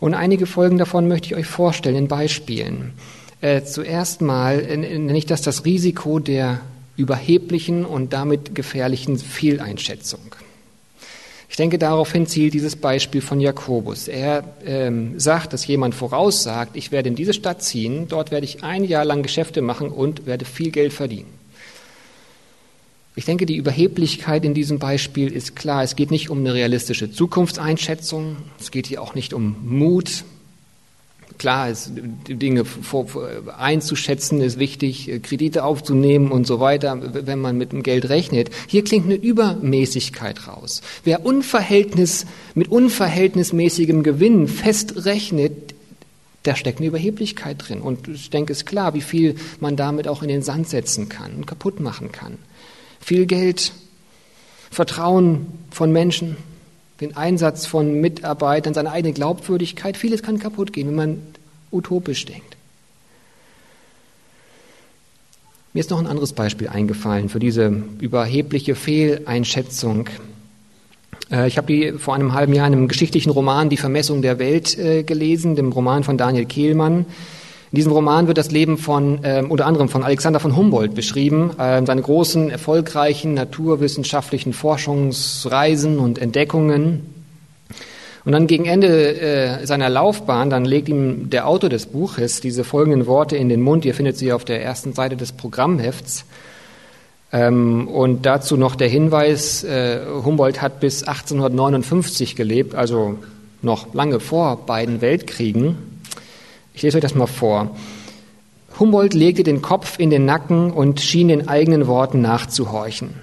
Und 0.00 0.14
einige 0.14 0.46
Folgen 0.46 0.78
davon 0.78 1.08
möchte 1.08 1.28
ich 1.28 1.36
euch 1.36 1.46
vorstellen 1.46 1.96
in 1.96 2.08
Beispielen. 2.08 2.92
Äh, 3.40 3.62
zuerst 3.62 4.20
mal 4.20 4.58
nenne 4.76 5.16
ich 5.16 5.26
das 5.26 5.42
das 5.42 5.64
Risiko 5.64 6.18
der 6.18 6.60
überheblichen 6.96 7.84
und 7.84 8.12
damit 8.12 8.54
gefährlichen 8.54 9.18
Fehleinschätzung. 9.18 10.20
Ich 11.48 11.56
denke, 11.56 11.78
daraufhin 11.78 12.26
zielt 12.26 12.54
dieses 12.54 12.76
Beispiel 12.76 13.20
von 13.20 13.40
Jakobus. 13.40 14.06
Er 14.06 14.44
ähm, 14.66 15.18
sagt, 15.18 15.52
dass 15.52 15.66
jemand 15.66 15.94
voraussagt, 15.94 16.76
ich 16.76 16.92
werde 16.92 17.08
in 17.08 17.14
diese 17.14 17.32
Stadt 17.32 17.62
ziehen, 17.62 18.06
dort 18.08 18.30
werde 18.30 18.44
ich 18.44 18.62
ein 18.62 18.84
Jahr 18.84 19.04
lang 19.04 19.22
Geschäfte 19.22 19.62
machen 19.62 19.88
und 19.88 20.26
werde 20.26 20.44
viel 20.44 20.70
Geld 20.70 20.92
verdienen. 20.92 21.37
Ich 23.18 23.24
denke, 23.24 23.46
die 23.46 23.56
Überheblichkeit 23.56 24.44
in 24.44 24.54
diesem 24.54 24.78
Beispiel 24.78 25.32
ist 25.32 25.56
klar. 25.56 25.82
Es 25.82 25.96
geht 25.96 26.12
nicht 26.12 26.30
um 26.30 26.38
eine 26.38 26.54
realistische 26.54 27.10
Zukunftseinschätzung. 27.10 28.36
Es 28.60 28.70
geht 28.70 28.86
hier 28.86 29.02
auch 29.02 29.16
nicht 29.16 29.34
um 29.34 29.56
Mut. 29.64 30.22
Klar, 31.36 31.68
es, 31.68 31.90
Dinge 32.28 32.64
vor, 32.64 33.08
vor, 33.08 33.28
einzuschätzen 33.58 34.40
ist 34.40 34.60
wichtig, 34.60 35.10
Kredite 35.24 35.64
aufzunehmen 35.64 36.30
und 36.30 36.46
so 36.46 36.60
weiter, 36.60 37.26
wenn 37.26 37.40
man 37.40 37.58
mit 37.58 37.72
dem 37.72 37.82
Geld 37.82 38.08
rechnet. 38.08 38.50
Hier 38.68 38.84
klingt 38.84 39.06
eine 39.06 39.16
Übermäßigkeit 39.16 40.46
raus. 40.46 40.80
Wer 41.02 41.26
Unverhältnis, 41.26 42.24
mit 42.54 42.68
unverhältnismäßigem 42.68 44.04
Gewinn 44.04 44.46
festrechnet, 44.46 45.74
da 46.44 46.54
steckt 46.54 46.78
eine 46.78 46.86
Überheblichkeit 46.86 47.66
drin. 47.66 47.80
Und 47.80 48.06
ich 48.06 48.30
denke, 48.30 48.52
es 48.52 48.58
ist 48.58 48.66
klar, 48.66 48.94
wie 48.94 49.00
viel 49.00 49.34
man 49.58 49.74
damit 49.74 50.06
auch 50.06 50.22
in 50.22 50.28
den 50.28 50.42
Sand 50.42 50.68
setzen 50.68 51.08
kann 51.08 51.34
und 51.34 51.48
kaputt 51.48 51.80
machen 51.80 52.12
kann 52.12 52.38
viel 53.00 53.26
Geld, 53.26 53.72
Vertrauen 54.70 55.46
von 55.70 55.92
Menschen, 55.92 56.36
den 57.00 57.16
Einsatz 57.16 57.66
von 57.66 58.00
Mitarbeitern, 58.00 58.74
seine 58.74 58.90
eigene 58.90 59.12
Glaubwürdigkeit. 59.12 59.96
Vieles 59.96 60.22
kann 60.22 60.38
kaputt 60.38 60.72
gehen, 60.72 60.88
wenn 60.88 60.94
man 60.94 61.22
utopisch 61.70 62.24
denkt. 62.26 62.56
Mir 65.74 65.80
ist 65.80 65.90
noch 65.90 65.98
ein 66.00 66.06
anderes 66.06 66.32
Beispiel 66.32 66.68
eingefallen 66.68 67.28
für 67.28 67.38
diese 67.38 67.68
überhebliche 68.00 68.74
Fehleinschätzung. 68.74 70.08
Äh, 71.30 71.46
ich 71.46 71.56
habe 71.56 71.66
die 71.66 71.92
vor 71.92 72.14
einem 72.14 72.32
halben 72.32 72.52
Jahr 72.52 72.66
in 72.66 72.72
einem 72.72 72.88
geschichtlichen 72.88 73.30
Roman 73.30 73.68
Die 73.68 73.76
Vermessung 73.76 74.22
der 74.22 74.38
Welt 74.38 74.76
äh, 74.78 75.02
gelesen, 75.02 75.56
dem 75.56 75.70
Roman 75.70 76.04
von 76.04 76.18
Daniel 76.18 76.46
Kehlmann. 76.46 77.06
In 77.70 77.76
diesem 77.76 77.92
Roman 77.92 78.26
wird 78.26 78.38
das 78.38 78.50
Leben 78.50 78.78
von 78.78 79.22
äh, 79.24 79.44
unter 79.46 79.66
anderem 79.66 79.90
von 79.90 80.02
Alexander 80.02 80.40
von 80.40 80.56
Humboldt 80.56 80.94
beschrieben, 80.94 81.50
äh, 81.58 81.84
seine 81.84 82.00
großen, 82.00 82.48
erfolgreichen 82.50 83.34
naturwissenschaftlichen 83.34 84.54
Forschungsreisen 84.54 85.98
und 85.98 86.18
Entdeckungen. 86.18 87.14
Und 88.24 88.32
dann 88.32 88.46
gegen 88.46 88.64
Ende 88.64 89.20
äh, 89.20 89.66
seiner 89.66 89.90
Laufbahn, 89.90 90.48
dann 90.48 90.64
legt 90.64 90.88
ihm 90.88 91.28
der 91.28 91.46
Autor 91.46 91.68
des 91.68 91.86
Buches 91.86 92.40
diese 92.40 92.64
folgenden 92.64 93.06
Worte 93.06 93.36
in 93.36 93.50
den 93.50 93.60
Mund. 93.60 93.84
Ihr 93.84 93.94
findet 93.94 94.16
sie 94.16 94.32
auf 94.32 94.46
der 94.46 94.62
ersten 94.62 94.94
Seite 94.94 95.16
des 95.16 95.32
Programmhefts. 95.32 96.24
Ähm, 97.32 97.86
und 97.88 98.24
dazu 98.24 98.56
noch 98.56 98.76
der 98.76 98.88
Hinweis, 98.88 99.62
äh, 99.64 100.00
Humboldt 100.24 100.62
hat 100.62 100.80
bis 100.80 101.02
1859 101.02 102.34
gelebt, 102.34 102.74
also 102.74 103.18
noch 103.60 103.92
lange 103.92 104.20
vor 104.20 104.64
beiden 104.64 105.02
Weltkriegen. 105.02 105.97
Ich 106.78 106.82
lese 106.82 106.98
euch 106.98 107.02
das 107.02 107.16
mal 107.16 107.26
vor. 107.26 107.74
Humboldt 108.78 109.12
legte 109.12 109.42
den 109.42 109.62
Kopf 109.62 109.98
in 109.98 110.10
den 110.10 110.26
Nacken 110.26 110.70
und 110.70 111.00
schien 111.00 111.26
den 111.26 111.48
eigenen 111.48 111.88
Worten 111.88 112.20
nachzuhorchen. 112.20 113.14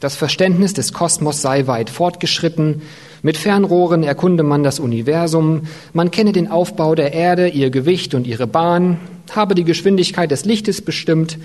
Das 0.00 0.16
Verständnis 0.16 0.74
des 0.74 0.92
Kosmos 0.92 1.40
sei 1.40 1.66
weit 1.66 1.88
fortgeschritten. 1.88 2.82
Mit 3.22 3.38
Fernrohren 3.38 4.02
erkunde 4.02 4.42
man 4.42 4.64
das 4.64 4.80
Universum. 4.80 5.62
Man 5.94 6.10
kenne 6.10 6.32
den 6.32 6.50
Aufbau 6.50 6.94
der 6.94 7.14
Erde, 7.14 7.48
ihr 7.48 7.70
Gewicht 7.70 8.12
und 8.12 8.26
ihre 8.26 8.46
Bahn, 8.46 9.00
habe 9.34 9.54
die 9.54 9.64
Geschwindigkeit 9.64 10.30
des 10.30 10.44
Lichtes 10.44 10.82
bestimmt, 10.82 11.38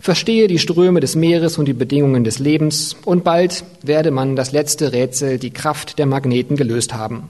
verstehe 0.00 0.48
die 0.48 0.58
Ströme 0.58 0.98
des 0.98 1.14
Meeres 1.14 1.56
und 1.56 1.66
die 1.66 1.72
Bedingungen 1.72 2.24
des 2.24 2.40
Lebens. 2.40 2.96
Und 3.04 3.22
bald 3.22 3.62
werde 3.84 4.10
man 4.10 4.34
das 4.34 4.50
letzte 4.50 4.92
Rätsel, 4.92 5.38
die 5.38 5.52
Kraft 5.52 6.00
der 6.00 6.06
Magneten, 6.06 6.56
gelöst 6.56 6.94
haben. 6.94 7.28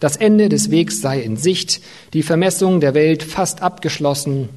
Das 0.00 0.16
Ende 0.16 0.48
des 0.48 0.70
Wegs 0.70 1.02
sei 1.02 1.20
in 1.20 1.36
Sicht, 1.36 1.82
die 2.14 2.22
Vermessung 2.22 2.80
der 2.80 2.94
Welt 2.94 3.22
fast 3.22 3.60
abgeschlossen. 3.60 4.48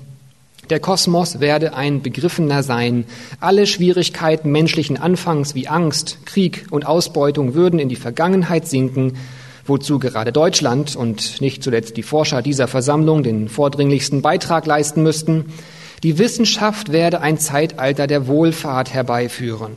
Der 0.69 0.79
Kosmos 0.79 1.41
werde 1.41 1.75
ein 1.75 2.01
begriffener 2.01 2.63
sein. 2.63 3.03
Alle 3.41 3.67
Schwierigkeiten 3.67 4.53
menschlichen 4.53 4.95
Anfangs 4.95 5.53
wie 5.53 5.67
Angst, 5.67 6.25
Krieg 6.25 6.67
und 6.71 6.85
Ausbeutung 6.85 7.55
würden 7.55 7.77
in 7.77 7.89
die 7.89 7.97
Vergangenheit 7.97 8.69
sinken, 8.69 9.17
wozu 9.65 9.99
gerade 9.99 10.31
Deutschland 10.31 10.95
und 10.95 11.41
nicht 11.41 11.61
zuletzt 11.61 11.97
die 11.97 12.03
Forscher 12.03 12.41
dieser 12.41 12.69
Versammlung 12.69 13.21
den 13.21 13.49
vordringlichsten 13.49 14.21
Beitrag 14.21 14.65
leisten 14.65 15.03
müssten. 15.03 15.47
Die 16.03 16.19
Wissenschaft 16.19 16.93
werde 16.93 17.19
ein 17.19 17.37
Zeitalter 17.37 18.07
der 18.07 18.27
Wohlfahrt 18.27 18.93
herbeiführen. 18.93 19.73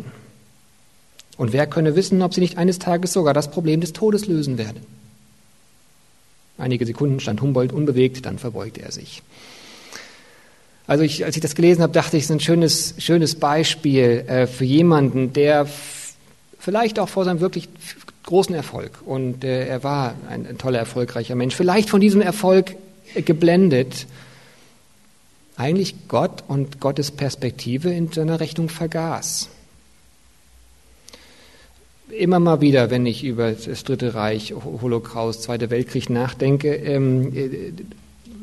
Und 1.37 1.52
wer 1.52 1.66
könne 1.66 1.96
wissen, 1.96 2.23
ob 2.23 2.35
sie 2.35 2.40
nicht 2.40 2.56
eines 2.56 2.78
Tages 2.78 3.12
sogar 3.12 3.35
das 3.35 3.50
Problem 3.50 3.80
des 3.80 3.92
Todes 3.92 4.28
lösen 4.28 4.58
werde? 4.58 4.80
Einige 6.58 6.86
Sekunden 6.86 7.20
stand 7.20 7.42
Humboldt 7.42 7.72
unbewegt, 7.72 8.25
dann 8.25 8.38
verbeugte 8.38 8.82
er 8.82 8.92
sich. 8.92 9.22
Also 10.86 11.02
ich, 11.02 11.25
als 11.25 11.36
ich 11.36 11.42
das 11.42 11.54
gelesen 11.54 11.82
habe, 11.82 11.92
dachte 11.92 12.16
ich, 12.16 12.25
es 12.25 12.30
ist 12.30 12.36
ein 12.36 12.40
schönes, 12.40 12.94
schönes 12.98 13.34
Beispiel 13.34 14.25
äh, 14.26 14.46
für 14.46 14.64
jemanden, 14.64 15.32
der 15.32 15.66
vielleicht 16.58 16.98
auch 16.98 17.08
vor 17.08 17.25
seinem 17.25 17.40
wirklich 17.40 17.68
großen 18.25 18.54
Erfolg, 18.54 19.00
und 19.04 19.44
äh, 19.44 19.66
er 19.66 19.82
war 19.84 20.14
ein, 20.28 20.46
ein 20.46 20.58
toller, 20.58 20.78
erfolgreicher 20.78 21.34
Mensch, 21.34 21.54
vielleicht 21.54 21.90
von 21.90 22.00
diesem 22.00 22.20
Erfolg 22.20 22.76
geblendet, 23.14 24.06
eigentlich 25.56 26.08
Gott 26.08 26.44
und 26.48 26.80
Gottes 26.80 27.10
Perspektive 27.10 27.90
in 27.90 28.12
seiner 28.12 28.40
Rechnung 28.40 28.68
vergaß. 28.68 29.48
Immer 32.10 32.38
mal 32.38 32.60
wieder, 32.60 32.90
wenn 32.90 33.04
ich 33.04 33.25
über 33.25 33.52
das 33.52 33.82
Dritte 33.82 34.14
Reich, 34.14 34.54
Holocaust, 34.54 35.42
Zweiter 35.42 35.70
Weltkrieg 35.70 36.08
nachdenke, 36.08 36.75
ähm, 36.75 37.34
äh, 37.34 37.72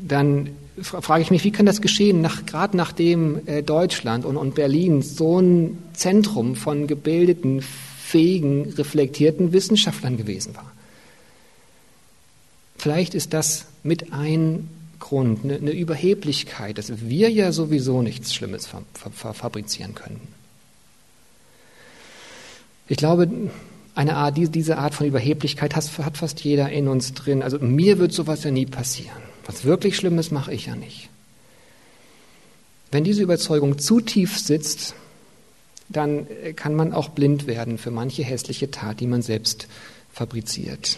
dann 0.05 0.49
frage 0.81 1.21
ich 1.21 1.31
mich, 1.31 1.43
wie 1.43 1.51
kann 1.51 1.65
das 1.65 1.81
geschehen, 1.81 2.19
nach, 2.19 2.45
gerade 2.45 2.75
nachdem 2.75 3.47
äh, 3.47 3.63
Deutschland 3.63 4.25
und, 4.25 4.37
und 4.37 4.55
Berlin 4.55 5.01
so 5.01 5.39
ein 5.39 5.77
Zentrum 5.93 6.55
von 6.55 6.87
gebildeten, 6.87 7.61
fähigen, 7.61 8.73
reflektierten 8.77 9.53
Wissenschaftlern 9.53 10.17
gewesen 10.17 10.55
war. 10.55 10.71
Vielleicht 12.77 13.15
ist 13.15 13.33
das 13.33 13.67
mit 13.83 14.11
ein 14.11 14.67
Grund, 14.99 15.45
eine, 15.45 15.55
eine 15.55 15.71
Überheblichkeit, 15.71 16.77
dass 16.77 17.07
wir 17.07 17.29
ja 17.29 17.51
sowieso 17.51 18.01
nichts 18.01 18.33
Schlimmes 18.33 18.67
fabrizieren 19.03 19.95
können. 19.95 20.19
Ich 22.87 22.97
glaube, 22.97 23.29
eine 23.95 24.15
Art, 24.15 24.37
diese 24.37 24.77
Art 24.77 24.95
von 24.95 25.07
Überheblichkeit 25.07 25.75
hat, 25.75 25.85
fast 25.85 26.43
jeder 26.43 26.69
in 26.69 26.87
uns 26.87 27.13
drin. 27.13 27.43
Also 27.43 27.59
mir 27.59 27.99
wird 27.99 28.11
sowas 28.11 28.43
ja 28.43 28.51
nie 28.51 28.65
passieren. 28.65 29.21
Was 29.45 29.65
wirklich 29.65 29.95
Schlimmes 29.95 30.31
mache 30.31 30.53
ich 30.53 30.67
ja 30.67 30.75
nicht. 30.75 31.09
Wenn 32.91 33.03
diese 33.03 33.23
Überzeugung 33.23 33.77
zu 33.77 34.01
tief 34.01 34.37
sitzt, 34.37 34.95
dann 35.89 36.27
kann 36.55 36.75
man 36.75 36.93
auch 36.93 37.09
blind 37.09 37.47
werden 37.47 37.77
für 37.77 37.91
manche 37.91 38.23
hässliche 38.23 38.71
Tat, 38.71 38.99
die 38.99 39.07
man 39.07 39.21
selbst 39.21 39.67
fabriziert. 40.11 40.97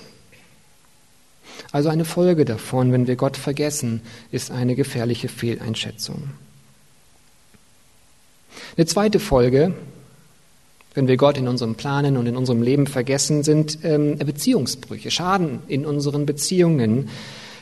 Also 1.71 1.89
eine 1.89 2.05
Folge 2.05 2.45
davon, 2.45 2.91
wenn 2.91 3.07
wir 3.07 3.15
Gott 3.15 3.37
vergessen, 3.37 4.01
ist 4.31 4.51
eine 4.51 4.75
gefährliche 4.75 5.27
Fehleinschätzung. 5.27 6.31
Eine 8.77 8.85
zweite 8.85 9.19
Folge, 9.19 9.73
wenn 10.95 11.07
wir 11.07 11.17
Gott 11.17 11.37
in 11.37 11.47
unserem 11.47 11.75
Planen 11.75 12.17
und 12.17 12.25
in 12.25 12.37
unserem 12.37 12.61
Leben 12.63 12.87
vergessen, 12.87 13.43
sind 13.43 13.79
ähm, 13.83 14.17
Beziehungsbrüche, 14.17 15.11
Schaden 15.11 15.59
in 15.67 15.85
unseren 15.85 16.25
Beziehungen. 16.25 17.09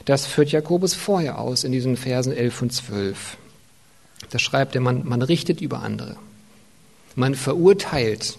Das 0.05 0.25
führt 0.25 0.51
Jakobus 0.51 0.93
vorher 0.93 1.39
aus 1.39 1.63
in 1.63 1.71
diesen 1.71 1.97
Versen 1.97 2.31
11 2.31 2.61
und 2.61 2.71
12. 2.71 3.37
Da 4.29 4.39
schreibt 4.39 4.75
er, 4.75 4.81
man, 4.81 5.05
man 5.07 5.21
richtet 5.21 5.61
über 5.61 5.81
andere. 5.81 6.15
Man 7.15 7.35
verurteilt 7.35 8.37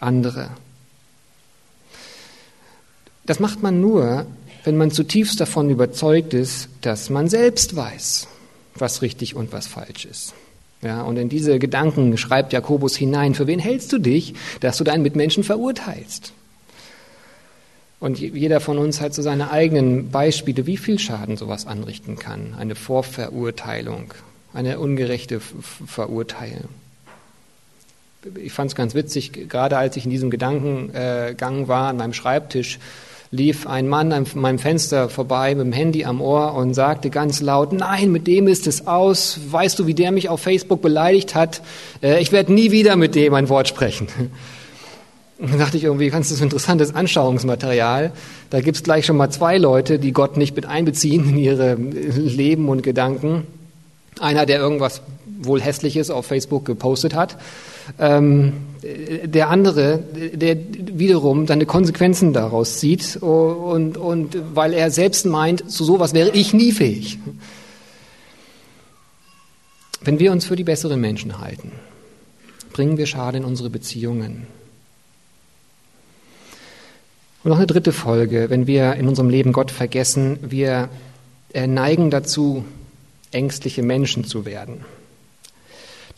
andere. 0.00 0.50
Das 3.24 3.38
macht 3.38 3.62
man 3.62 3.80
nur, 3.80 4.26
wenn 4.64 4.76
man 4.76 4.90
zutiefst 4.90 5.40
davon 5.40 5.70
überzeugt 5.70 6.34
ist, 6.34 6.68
dass 6.80 7.10
man 7.10 7.28
selbst 7.28 7.76
weiß, 7.76 8.26
was 8.74 9.02
richtig 9.02 9.36
und 9.36 9.52
was 9.52 9.68
falsch 9.68 10.04
ist. 10.04 10.34
Ja, 10.82 11.02
und 11.02 11.16
in 11.16 11.28
diese 11.28 11.60
Gedanken 11.60 12.16
schreibt 12.18 12.52
Jakobus 12.52 12.96
hinein, 12.96 13.34
für 13.34 13.46
wen 13.46 13.60
hältst 13.60 13.92
du 13.92 13.98
dich, 13.98 14.34
dass 14.60 14.76
du 14.78 14.84
deinen 14.84 15.02
Mitmenschen 15.02 15.44
verurteilst? 15.44 16.32
Und 18.00 18.18
jeder 18.18 18.58
von 18.58 18.78
uns 18.78 19.00
hat 19.00 19.14
so 19.14 19.22
seine 19.22 19.52
eigenen 19.52 20.10
Beispiele, 20.10 20.66
wie 20.66 20.76
viel 20.76 20.98
Schaden 20.98 21.36
sowas 21.36 21.68
anrichten 21.68 22.18
kann. 22.18 22.54
Eine 22.58 22.74
Vorverurteilung, 22.74 24.12
eine 24.52 24.80
ungerechte 24.80 25.38
Verurteilung. 25.38 26.68
Ich 28.34 28.52
fand 28.52 28.72
es 28.72 28.74
ganz 28.74 28.96
witzig, 28.96 29.48
gerade 29.48 29.78
als 29.78 29.96
ich 29.96 30.04
in 30.04 30.10
diesem 30.10 30.30
Gedankengang 30.30 31.68
war 31.68 31.90
an 31.90 31.96
meinem 31.96 32.12
Schreibtisch, 32.12 32.80
lief 33.32 33.66
ein 33.66 33.88
Mann 33.88 34.12
an 34.12 34.26
meinem 34.34 34.58
Fenster 34.58 35.08
vorbei 35.08 35.54
mit 35.54 35.64
dem 35.64 35.72
Handy 35.72 36.04
am 36.04 36.20
Ohr 36.20 36.54
und 36.54 36.74
sagte 36.74 37.08
ganz 37.08 37.40
laut, 37.40 37.72
nein, 37.72 38.12
mit 38.12 38.26
dem 38.26 38.46
ist 38.46 38.66
es 38.66 38.86
aus. 38.86 39.40
Weißt 39.50 39.78
du, 39.78 39.86
wie 39.86 39.94
der 39.94 40.12
mich 40.12 40.28
auf 40.28 40.40
Facebook 40.40 40.82
beleidigt 40.82 41.34
hat? 41.34 41.62
Äh, 42.02 42.20
ich 42.20 42.30
werde 42.30 42.52
nie 42.52 42.70
wieder 42.70 42.94
mit 42.94 43.14
dem 43.14 43.32
ein 43.32 43.48
Wort 43.48 43.68
sprechen. 43.68 44.06
Und 45.38 45.50
dann 45.50 45.58
dachte 45.58 45.76
ich 45.76 45.82
irgendwie, 45.82 46.08
ganz 46.08 46.30
interessantes 46.40 46.94
Anschauungsmaterial. 46.94 48.12
Da 48.50 48.60
gibt 48.60 48.76
es 48.76 48.84
gleich 48.84 49.06
schon 49.06 49.16
mal 49.16 49.28
zwei 49.30 49.58
Leute, 49.58 49.98
die 49.98 50.12
Gott 50.12 50.36
nicht 50.36 50.54
mit 50.54 50.66
einbeziehen 50.66 51.30
in 51.30 51.36
ihre 51.36 51.74
Leben 51.74 52.68
und 52.68 52.82
Gedanken. 52.82 53.44
Einer, 54.20 54.46
der 54.46 54.60
irgendwas 54.60 55.02
wohl 55.40 55.60
Hässliches 55.60 56.10
auf 56.10 56.26
Facebook 56.26 56.64
gepostet 56.64 57.14
hat 57.14 57.38
ähm, 57.98 58.52
der 58.82 59.48
andere, 59.48 59.98
der 60.34 60.56
wiederum 60.74 61.46
seine 61.46 61.66
Konsequenzen 61.66 62.32
daraus 62.32 62.78
zieht 62.78 63.16
und, 63.16 63.96
und 63.96 64.36
weil 64.54 64.72
er 64.72 64.90
selbst 64.90 65.24
meint, 65.24 65.70
zu 65.70 65.84
sowas 65.84 66.14
wäre 66.14 66.30
ich 66.30 66.52
nie 66.52 66.72
fähig. 66.72 67.18
Wenn 70.00 70.18
wir 70.18 70.32
uns 70.32 70.46
für 70.46 70.56
die 70.56 70.64
besseren 70.64 71.00
Menschen 71.00 71.38
halten, 71.38 71.70
bringen 72.72 72.98
wir 72.98 73.06
Schaden 73.06 73.42
in 73.42 73.44
unsere 73.46 73.70
Beziehungen. 73.70 74.48
Und 77.44 77.50
noch 77.50 77.58
eine 77.58 77.66
dritte 77.66 77.92
Folge, 77.92 78.50
wenn 78.50 78.66
wir 78.66 78.94
in 78.94 79.06
unserem 79.06 79.28
Leben 79.28 79.52
Gott 79.52 79.70
vergessen, 79.70 80.38
wir 80.42 80.88
neigen 81.54 82.10
dazu, 82.10 82.64
ängstliche 83.30 83.82
Menschen 83.82 84.24
zu 84.24 84.44
werden. 84.44 84.84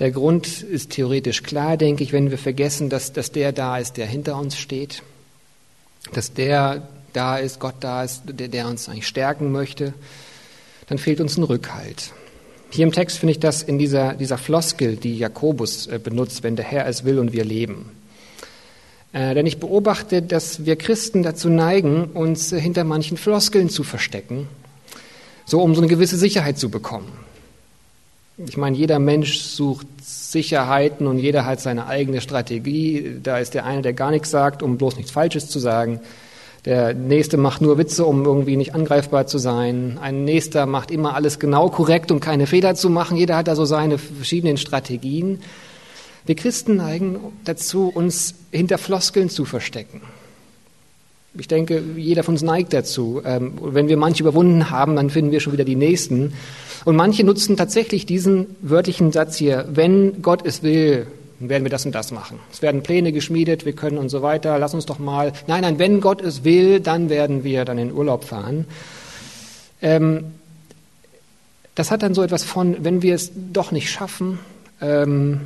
Der 0.01 0.11
Grund 0.11 0.63
ist 0.63 0.91
theoretisch 0.91 1.43
klar, 1.43 1.77
denke 1.77 2.03
ich, 2.03 2.13
wenn 2.13 2.31
wir 2.31 2.39
vergessen, 2.39 2.89
dass, 2.91 3.13
dass 3.13 3.31
der 3.31 3.53
da 3.53 3.79
ist, 3.79 3.97
der 3.97 4.07
hinter 4.07 4.39
uns 4.39 4.57
steht, 4.57 5.03
dass 6.13 6.33
der 6.33 6.89
da 7.13 7.39
ist, 7.39 7.61
Gott 7.61 7.77
da 7.81 8.03
ist, 8.03 8.23
der, 8.27 8.49
der 8.49 8.67
uns 8.67 8.89
eigentlich 8.89 9.07
stärken 9.07 9.53
möchte, 9.53 9.95
dann 10.89 10.99
fehlt 10.99 11.21
uns 11.21 11.37
ein 11.37 11.45
Rückhalt. 11.45 12.13
Hier 12.71 12.85
im 12.85 12.93
Text 12.93 13.19
finde 13.19 13.33
ich 13.33 13.39
das 13.39 13.63
in 13.63 13.79
dieser, 13.79 14.15
dieser 14.15 14.37
Floskel, 14.37 14.97
die 14.97 15.17
Jakobus 15.17 15.87
äh, 15.87 16.01
benutzt, 16.03 16.43
wenn 16.43 16.57
der 16.57 16.65
Herr 16.65 16.87
es 16.87 17.05
will 17.05 17.21
und 17.21 17.33
wir 17.33 17.45
leben. 17.45 17.93
Äh, 19.13 19.35
denn 19.35 19.47
ich 19.47 19.59
beobachte, 19.59 20.23
dass 20.23 20.65
wir 20.67 20.75
Christen 20.75 21.23
dazu 21.23 21.49
neigen, 21.49 22.07
uns 22.07 22.53
äh, 22.53 22.61
hinter 22.61 22.83
manchen 22.83 23.17
Floskeln 23.17 23.71
zu 23.71 23.85
verstecken, 23.85 24.49
so 25.45 25.63
um 25.63 25.77
so 25.77 25.83
eine 25.83 25.89
gewisse 25.89 26.17
Sicherheit 26.17 26.59
zu 26.59 26.69
bekommen. 26.69 27.13
Ich 28.37 28.57
meine, 28.57 28.77
jeder 28.77 28.99
Mensch 28.99 29.39
sucht 29.39 29.87
Sicherheiten 30.03 31.07
und 31.07 31.19
jeder 31.19 31.47
hat 31.47 31.61
seine 31.61 31.87
eigene 31.87 32.21
Strategie. 32.21 33.21
Da 33.23 33.39
ist 33.39 33.55
der 33.55 33.65
eine, 33.65 33.83
der 33.83 33.93
gar 33.93 34.11
nichts 34.11 34.31
sagt, 34.31 34.61
um 34.61 34.77
bloß 34.77 34.97
nichts 34.97 35.13
Falsches 35.13 35.49
zu 35.49 35.61
sagen. 35.61 36.01
Der 36.65 36.95
nächste 36.95 37.37
macht 37.37 37.61
nur 37.61 37.79
Witze, 37.79 38.05
um 38.05 38.25
irgendwie 38.25 38.57
nicht 38.57 38.75
angreifbar 38.75 39.29
zu 39.29 39.39
sein. 39.39 39.99
Ein 40.01 40.25
nächster 40.25 40.67
macht 40.67 40.91
immer 40.91 41.15
alles 41.15 41.39
genau 41.39 41.69
korrekt, 41.69 42.11
um 42.11 42.19
keine 42.19 42.49
Fehler 42.49 42.75
zu 42.75 42.91
machen. 42.91 43.17
Jeder 43.17 43.37
hat 43.37 43.47
da 43.47 43.55
so 43.55 43.67
seine 43.67 43.99
verschiedenen 43.99 44.57
Strategien. 44.57 45.41
Wir 46.27 46.35
Christen 46.35 46.77
neigen 46.77 47.19
dazu, 47.45 47.89
uns 47.95 48.35
hinter 48.51 48.79
Floskeln 48.79 49.29
zu 49.29 49.45
verstecken. 49.45 50.01
Ich 51.37 51.49
denke, 51.49 51.83
jeder 51.97 52.23
von 52.23 52.35
uns 52.35 52.43
neigt 52.43 52.73
dazu. 52.73 53.21
Ähm, 53.25 53.55
wenn 53.61 53.89
wir 53.89 53.97
manche 53.97 54.23
überwunden 54.23 54.71
haben, 54.71 54.97
dann 54.97 55.11
finden 55.11 55.33
wir 55.33 55.41
schon 55.41 55.53
wieder 55.53 55.65
die 55.65 55.77
nächsten. 55.77 56.35
Und 56.85 56.97
manche 56.97 57.25
nutzen 57.25 57.57
tatsächlich 57.57 58.07
diesen 58.07 58.57
wörtlichen 58.61 59.11
Satz 59.11 59.37
hier, 59.37 59.67
wenn 59.73 60.23
Gott 60.23 60.47
es 60.47 60.63
will, 60.63 61.07
werden 61.41 61.65
wir 61.65 61.71
das 61.71 61.85
und 61.85 61.95
das 61.95 62.13
machen. 62.13 62.39
Es 62.53 62.63
werden 62.63 62.83
Pläne 62.83 63.13
geschmiedet, 63.13 63.65
wir 63.65 63.73
können 63.73 63.99
und 63.99 64.09
so 64.09 64.23
weiter, 64.23 64.59
lass 64.59 64.75
uns 64.75 64.87
doch 64.87 64.99
mal. 64.99 65.33
Nein, 65.47 65.63
nein, 65.63 65.79
wenn 65.79 66.01
Gott 66.01 66.23
es 66.23 66.45
will, 66.45 66.81
dann 66.81 67.11
werden 67.11 67.43
wir 67.43 67.65
dann 67.65 67.79
in 67.79 67.93
Urlaub 67.93 68.25
fahren. 68.25 68.67
Ähm, 69.83 70.25
das 71.75 71.91
hat 71.91 72.03
dann 72.03 72.15
so 72.15 72.23
etwas 72.23 72.45
von, 72.45 72.85
wenn 72.85 73.03
wir 73.03 73.15
es 73.15 73.33
doch 73.53 73.73
nicht 73.73 73.91
schaffen, 73.91 74.39
ähm, 74.81 75.41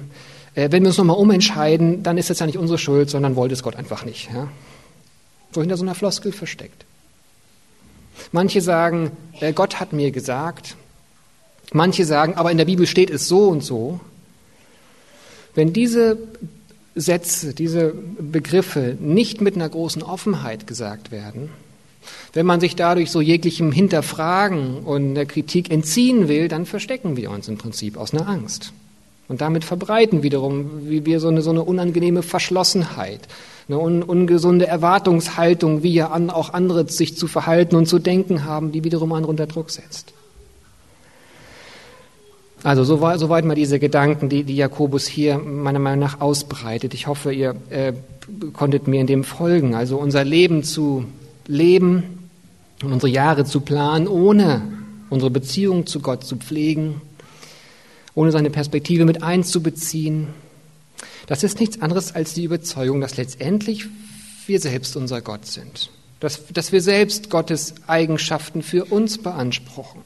äh, 0.54 0.70
wenn 0.70 0.82
wir 0.82 0.88
uns 0.88 0.98
nochmal 0.98 1.16
umentscheiden, 1.16 2.02
dann 2.02 2.18
ist 2.18 2.30
das 2.30 2.40
ja 2.40 2.46
nicht 2.46 2.58
unsere 2.58 2.78
Schuld, 2.78 3.08
sondern 3.08 3.36
wollte 3.36 3.54
es 3.54 3.62
Gott 3.62 3.76
einfach 3.76 4.04
nicht. 4.04 4.28
Ja? 4.32 4.48
So 5.58 5.62
hinter 5.62 5.76
so 5.76 5.82
einer 5.82 5.96
Floskel 5.96 6.30
versteckt. 6.30 6.84
Manche 8.30 8.60
sagen, 8.60 9.10
äh, 9.40 9.52
Gott 9.52 9.80
hat 9.80 9.92
mir 9.92 10.12
gesagt, 10.12 10.76
Manche 11.72 12.04
sagen, 12.04 12.34
aber 12.36 12.52
in 12.52 12.58
der 12.58 12.64
Bibel 12.64 12.86
steht 12.86 13.10
es 13.10 13.26
so 13.26 13.48
und 13.48 13.64
so. 13.64 13.98
Wenn 15.56 15.72
diese 15.72 16.16
Sätze, 16.94 17.54
diese 17.54 17.92
Begriffe 17.92 18.96
nicht 19.00 19.40
mit 19.40 19.56
einer 19.56 19.68
großen 19.68 20.04
Offenheit 20.04 20.68
gesagt 20.68 21.10
werden, 21.10 21.50
wenn 22.34 22.46
man 22.46 22.60
sich 22.60 22.76
dadurch 22.76 23.10
so 23.10 23.20
jeglichem 23.20 23.72
Hinterfragen 23.72 24.84
und 24.84 25.16
der 25.16 25.26
Kritik 25.26 25.72
entziehen 25.72 26.28
will, 26.28 26.46
dann 26.46 26.66
verstecken 26.66 27.16
wir 27.16 27.32
uns 27.32 27.48
im 27.48 27.58
Prinzip 27.58 27.96
aus 27.96 28.14
einer 28.14 28.28
Angst. 28.28 28.72
Und 29.26 29.40
damit 29.40 29.64
verbreiten 29.64 30.22
wiederum 30.22 30.88
wie 30.88 31.04
wir 31.04 31.18
so 31.18 31.26
eine, 31.26 31.42
so 31.42 31.50
eine 31.50 31.64
unangenehme 31.64 32.22
Verschlossenheit, 32.22 33.22
eine 33.68 33.78
un, 33.78 34.02
ungesunde 34.02 34.66
Erwartungshaltung, 34.66 35.82
wie 35.82 35.92
ja 35.92 36.08
an, 36.08 36.30
auch 36.30 36.54
andere 36.54 36.88
sich 36.88 37.16
zu 37.16 37.26
verhalten 37.26 37.76
und 37.76 37.86
zu 37.86 37.98
denken 37.98 38.44
haben, 38.44 38.72
die 38.72 38.82
wiederum 38.82 39.12
andere 39.12 39.30
unter 39.30 39.46
Druck 39.46 39.70
setzt. 39.70 40.12
Also 42.62 42.82
soweit, 42.82 43.20
soweit 43.20 43.44
mal 43.44 43.54
diese 43.54 43.78
Gedanken, 43.78 44.28
die, 44.28 44.42
die 44.42 44.56
Jakobus 44.56 45.06
hier 45.06 45.38
meiner 45.38 45.78
Meinung 45.78 46.00
nach 46.00 46.20
ausbreitet. 46.20 46.92
Ich 46.92 47.06
hoffe, 47.06 47.32
ihr 47.32 47.54
äh, 47.70 47.92
konntet 48.52 48.88
mir 48.88 49.00
in 49.00 49.06
dem 49.06 49.22
folgen. 49.22 49.74
Also 49.74 49.96
unser 49.96 50.24
Leben 50.24 50.64
zu 50.64 51.04
leben 51.46 52.30
und 52.82 52.92
unsere 52.92 53.12
Jahre 53.12 53.44
zu 53.44 53.60
planen, 53.60 54.08
ohne 54.08 54.62
unsere 55.10 55.30
Beziehung 55.30 55.86
zu 55.86 56.00
Gott 56.00 56.24
zu 56.24 56.36
pflegen, 56.36 57.00
ohne 58.14 58.32
seine 58.32 58.50
Perspektive 58.50 59.04
mit 59.04 59.22
einzubeziehen. 59.22 60.28
Das 61.26 61.42
ist 61.42 61.60
nichts 61.60 61.80
anderes 61.80 62.14
als 62.14 62.34
die 62.34 62.44
Überzeugung, 62.44 63.00
dass 63.00 63.16
letztendlich 63.16 63.86
wir 64.46 64.60
selbst 64.60 64.96
unser 64.96 65.20
Gott 65.20 65.46
sind, 65.46 65.90
dass, 66.20 66.46
dass 66.48 66.72
wir 66.72 66.80
selbst 66.80 67.30
Gottes 67.30 67.74
Eigenschaften 67.86 68.62
für 68.62 68.86
uns 68.86 69.18
beanspruchen. 69.18 70.02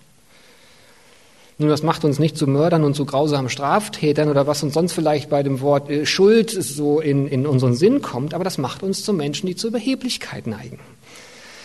Nun, 1.59 1.69
das 1.69 1.83
macht 1.83 2.05
uns 2.05 2.19
nicht 2.19 2.37
zu 2.37 2.47
Mördern 2.47 2.83
und 2.83 2.95
zu 2.95 3.05
grausamen 3.05 3.49
Straftätern 3.49 4.29
oder 4.29 4.47
was 4.47 4.63
uns 4.63 4.75
sonst 4.75 4.93
vielleicht 4.93 5.31
bei 5.31 5.43
dem 5.43 5.61
Wort 5.61 5.91
äh, 5.91 6.07
Schuld 6.07 6.51
so 6.51 7.01
in, 7.01 7.29
in 7.29 7.47
unseren 7.47 7.75
Sinn 7.75 8.03
kommt, 8.03 8.35
aber 8.35 8.43
das 8.43 8.59
macht 8.59 8.83
uns 8.83 9.05
zu 9.05 9.13
Menschen, 9.13 9.47
die 9.47 9.55
zur 9.55 9.69
Überheblichkeit 9.69 10.47
neigen. 10.47 10.81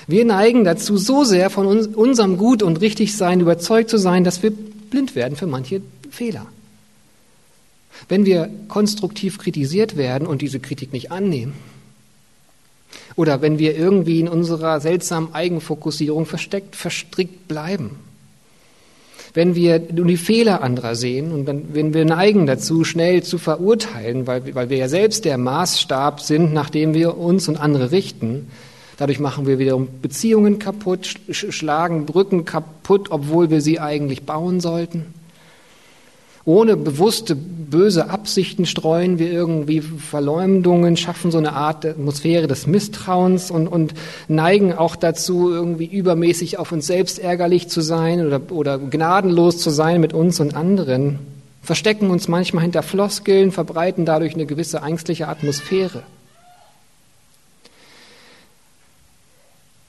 Wir 0.05 0.23
neigen 0.23 0.63
dazu, 0.63 0.97
so 0.97 1.23
sehr 1.23 1.49
von 1.49 1.65
uns, 1.65 1.87
unserem 1.87 2.37
Gut 2.37 2.63
und 2.63 2.79
Richtigsein 2.79 3.41
überzeugt 3.41 3.89
zu 3.89 3.97
sein, 3.97 4.23
dass 4.23 4.43
wir 4.43 4.51
blind 4.51 5.15
werden 5.15 5.35
für 5.35 5.47
manche 5.47 5.81
Fehler. 6.09 6.45
Wenn 8.09 8.25
wir 8.25 8.49
konstruktiv 8.67 9.37
kritisiert 9.37 9.97
werden 9.97 10.27
und 10.27 10.41
diese 10.41 10.59
Kritik 10.59 10.93
nicht 10.93 11.11
annehmen, 11.11 11.53
oder 13.15 13.41
wenn 13.41 13.59
wir 13.59 13.75
irgendwie 13.75 14.19
in 14.19 14.27
unserer 14.27 14.79
seltsamen 14.79 15.33
Eigenfokussierung 15.33 16.25
versteckt, 16.25 16.75
verstrickt 16.75 17.47
bleiben, 17.47 17.97
wenn 19.33 19.55
wir 19.55 19.81
nur 19.93 20.05
die 20.05 20.17
Fehler 20.17 20.63
anderer 20.63 20.95
sehen 20.95 21.31
und 21.31 21.45
dann, 21.45 21.65
wenn 21.73 21.93
wir 21.93 22.05
neigen 22.05 22.47
dazu, 22.47 22.83
schnell 22.83 23.23
zu 23.23 23.37
verurteilen, 23.37 24.25
weil, 24.25 24.55
weil 24.55 24.69
wir 24.69 24.77
ja 24.77 24.87
selbst 24.87 25.25
der 25.25 25.37
Maßstab 25.37 26.21
sind, 26.21 26.53
nach 26.53 26.69
dem 26.69 26.93
wir 26.93 27.17
uns 27.17 27.47
und 27.47 27.57
andere 27.57 27.91
richten, 27.91 28.47
dadurch 28.97 29.19
machen 29.19 29.45
wir 29.45 29.59
wiederum 29.59 29.87
Beziehungen 30.01 30.59
kaputt, 30.59 31.15
schlagen 31.29 32.05
Brücken 32.05 32.45
kaputt, 32.45 33.11
obwohl 33.11 33.49
wir 33.49 33.61
sie 33.61 33.79
eigentlich 33.79 34.23
bauen 34.23 34.59
sollten. 34.59 35.13
Ohne 36.47 36.77
bewusste 36.77 37.35
böse 37.35 38.09
Absichten 38.09 38.65
streuen 38.65 39.19
wir 39.19 39.29
irgendwie 39.29 39.81
Verleumdungen, 39.81 40.95
schaffen 40.95 41.29
so 41.29 41.39
eine 41.39 41.51
Art 41.51 41.85
Atmosphäre 41.85 42.47
des 42.47 42.67
Misstrauens 42.67 43.51
und, 43.51 43.67
und 43.67 43.93
neigen 44.29 44.71
auch 44.71 44.95
dazu, 44.95 45.51
irgendwie 45.51 45.87
übermäßig 45.87 46.57
auf 46.57 46.71
uns 46.71 46.87
selbst 46.87 47.19
ärgerlich 47.19 47.67
zu 47.67 47.81
sein 47.81 48.25
oder, 48.25 48.41
oder 48.49 48.77
gnadenlos 48.79 49.57
zu 49.57 49.71
sein 49.71 49.99
mit 49.99 50.13
uns 50.13 50.39
und 50.39 50.55
anderen, 50.55 51.19
verstecken 51.61 52.11
uns 52.11 52.29
manchmal 52.29 52.63
hinter 52.63 52.81
Floskeln, 52.81 53.51
verbreiten 53.51 54.05
dadurch 54.05 54.33
eine 54.33 54.45
gewisse 54.45 54.77
ängstliche 54.77 55.27
Atmosphäre. 55.27 56.03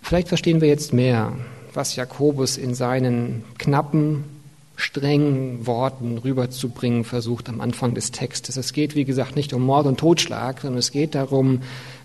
Vielleicht 0.02 0.26
verstehen 0.26 0.60
wir 0.60 0.66
jetzt 0.66 0.92
mehr, 0.92 1.34
was 1.72 1.94
Jakobus 1.94 2.56
in 2.56 2.74
seinen 2.74 3.44
knappen 3.58 4.37
strengen 4.78 5.66
Worten 5.66 6.18
rüberzubringen 6.18 7.02
versucht 7.02 7.48
am 7.48 7.60
Anfang 7.60 7.94
des 7.94 8.12
Textes. 8.12 8.56
Es 8.56 8.72
geht, 8.72 8.94
wie 8.94 9.04
gesagt, 9.04 9.34
nicht 9.34 9.52
um 9.52 9.62
Mord 9.62 9.86
und 9.86 9.98
Totschlag, 9.98 10.60
sondern 10.60 10.78
es 10.78 10.92
geht 10.92 11.16
darum, 11.16 11.62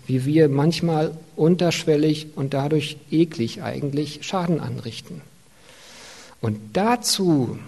wie 0.08 0.26
wir 0.26 0.48
manchmal 0.48 1.16
unterschwellig 1.36 2.26
und 2.34 2.52
dadurch 2.52 2.96
eklig 3.12 3.62
eigentlich 3.62 4.26
Schaden 4.26 4.58
anrichten. 4.58 5.20
Und 6.40 6.58
dazu 6.72 7.58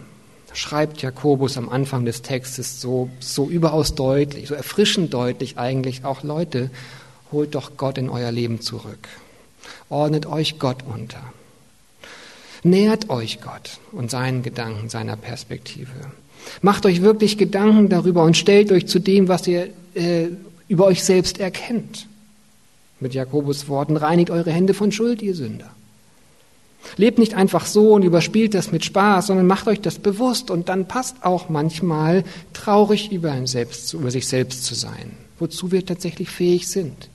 schreibt 0.53 1.03
Jakobus 1.03 1.57
am 1.57 1.69
Anfang 1.69 2.05
des 2.05 2.23
Textes 2.23 2.81
so, 2.81 3.09
so 3.21 3.49
überaus 3.49 3.95
deutlich, 3.95 4.49
so 4.49 4.55
erfrischend 4.55 5.15
deutlich 5.15 5.57
eigentlich 5.57 6.05
auch, 6.05 6.25
Leute, 6.25 6.71
holt 7.31 7.55
doch 7.55 7.77
Gott 7.77 7.97
in 7.97 8.11
euer 8.11 8.33
Leben 8.33 8.61
zurück. 8.61 9.07
Ordnet 9.89 10.27
euch 10.27 10.59
Gott 10.59 10.79
unter. 10.85 11.23
Nähert 12.67 13.11
euch 13.11 13.41
Gott 13.41 13.79
und 13.93 14.11
seinen 14.11 14.43
Gedanken, 14.43 14.89
seiner 14.89 15.17
Perspektive. 15.17 15.93
Macht 16.63 16.85
euch 16.85 17.01
wirklich 17.01 17.39
Gedanken 17.39 17.89
darüber 17.89 18.25
und 18.25 18.37
stellt 18.37 18.73
euch 18.73 18.89
zu 18.89 18.99
dem, 18.99 19.29
was 19.29 19.47
ihr 19.47 19.69
äh, 19.95 20.27
über 20.67 20.87
euch 20.87 21.05
selbst 21.05 21.39
erkennt. 21.39 22.09
Mit 22.99 23.15
Jakobus 23.15 23.69
Worten, 23.69 23.97
reinigt 23.97 24.31
eure 24.31 24.51
Hände 24.51 24.75
von 24.75 24.91
Schuld, 24.91 25.23
ihr 25.23 25.37
Sünder. 25.37 25.71
Lebt 26.97 27.21
nicht 27.21 27.35
einfach 27.35 27.67
so 27.67 27.93
und 27.93 28.03
überspielt 28.03 28.53
das 28.53 28.73
mit 28.73 28.85
Spaß, 28.85 29.29
sondern 29.29 29.47
macht 29.47 29.69
euch 29.69 29.81
das 29.81 30.01
bewusst 30.01 30.51
und 30.51 30.69
dann 30.69 30.89
passt 30.89 31.25
auch 31.25 31.49
manchmal 31.49 32.25
traurig 32.53 33.13
über, 33.13 33.47
selbst, 33.47 33.95
über 33.95 34.11
sich 34.11 34.27
selbst 34.27 34.65
zu 34.65 34.75
sein, 34.75 35.13
wozu 35.39 35.71
wir 35.71 35.87
tatsächlich 35.87 36.31
fähig 36.31 36.67
sind. 36.67 37.11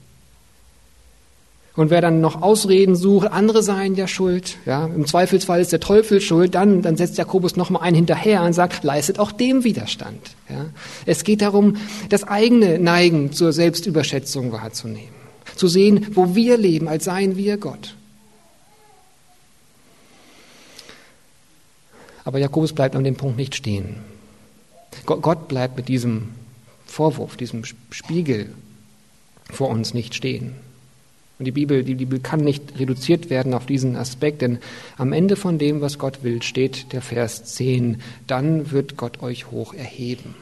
Und 1.75 1.89
wer 1.89 2.01
dann 2.01 2.19
noch 2.19 2.41
Ausreden 2.41 2.95
sucht, 2.95 3.31
andere 3.31 3.63
seien 3.63 3.95
ja 3.95 4.05
schuld, 4.05 4.57
ja, 4.65 4.87
im 4.87 5.05
Zweifelsfall 5.05 5.61
ist 5.61 5.71
der 5.71 5.79
Teufel 5.79 6.19
schuld, 6.19 6.53
dann, 6.53 6.81
dann 6.81 6.97
setzt 6.97 7.17
Jakobus 7.17 7.55
noch 7.55 7.69
mal 7.69 7.79
einen 7.79 7.95
hinterher 7.95 8.43
und 8.43 8.51
sagt, 8.51 8.83
leistet 8.83 9.19
auch 9.19 9.31
dem 9.31 9.63
Widerstand. 9.63 10.19
Ja. 10.49 10.65
Es 11.05 11.23
geht 11.23 11.41
darum, 11.41 11.77
das 12.09 12.25
eigene 12.25 12.77
Neigen 12.77 13.31
zur 13.31 13.53
Selbstüberschätzung 13.53 14.51
wahrzunehmen, 14.51 15.13
zu 15.55 15.69
sehen, 15.69 16.07
wo 16.11 16.35
wir 16.35 16.57
leben, 16.57 16.89
als 16.89 17.05
seien 17.05 17.37
wir 17.37 17.57
Gott. 17.57 17.95
Aber 22.25 22.37
Jakobus 22.37 22.73
bleibt 22.73 22.97
an 22.97 23.05
dem 23.05 23.15
Punkt 23.15 23.37
nicht 23.37 23.55
stehen. 23.55 23.95
Gott 25.05 25.47
bleibt 25.47 25.77
mit 25.77 25.87
diesem 25.87 26.29
Vorwurf, 26.85 27.37
diesem 27.37 27.63
Spiegel 27.91 28.53
vor 29.49 29.69
uns 29.69 29.93
nicht 29.93 30.15
stehen. 30.15 30.53
Und 31.41 31.45
die 31.45 31.51
Bibel, 31.51 31.83
die 31.83 31.95
Bibel 31.95 32.19
kann 32.19 32.41
nicht 32.41 32.77
reduziert 32.77 33.31
werden 33.31 33.55
auf 33.55 33.65
diesen 33.65 33.95
Aspekt, 33.95 34.43
denn 34.43 34.59
am 34.95 35.11
Ende 35.11 35.35
von 35.35 35.57
dem, 35.57 35.81
was 35.81 35.97
Gott 35.97 36.21
will, 36.21 36.43
steht 36.43 36.93
der 36.93 37.01
Vers 37.01 37.45
10, 37.45 37.99
dann 38.27 38.69
wird 38.69 38.95
Gott 38.95 39.23
euch 39.23 39.49
hoch 39.49 39.73
erheben. 39.73 40.35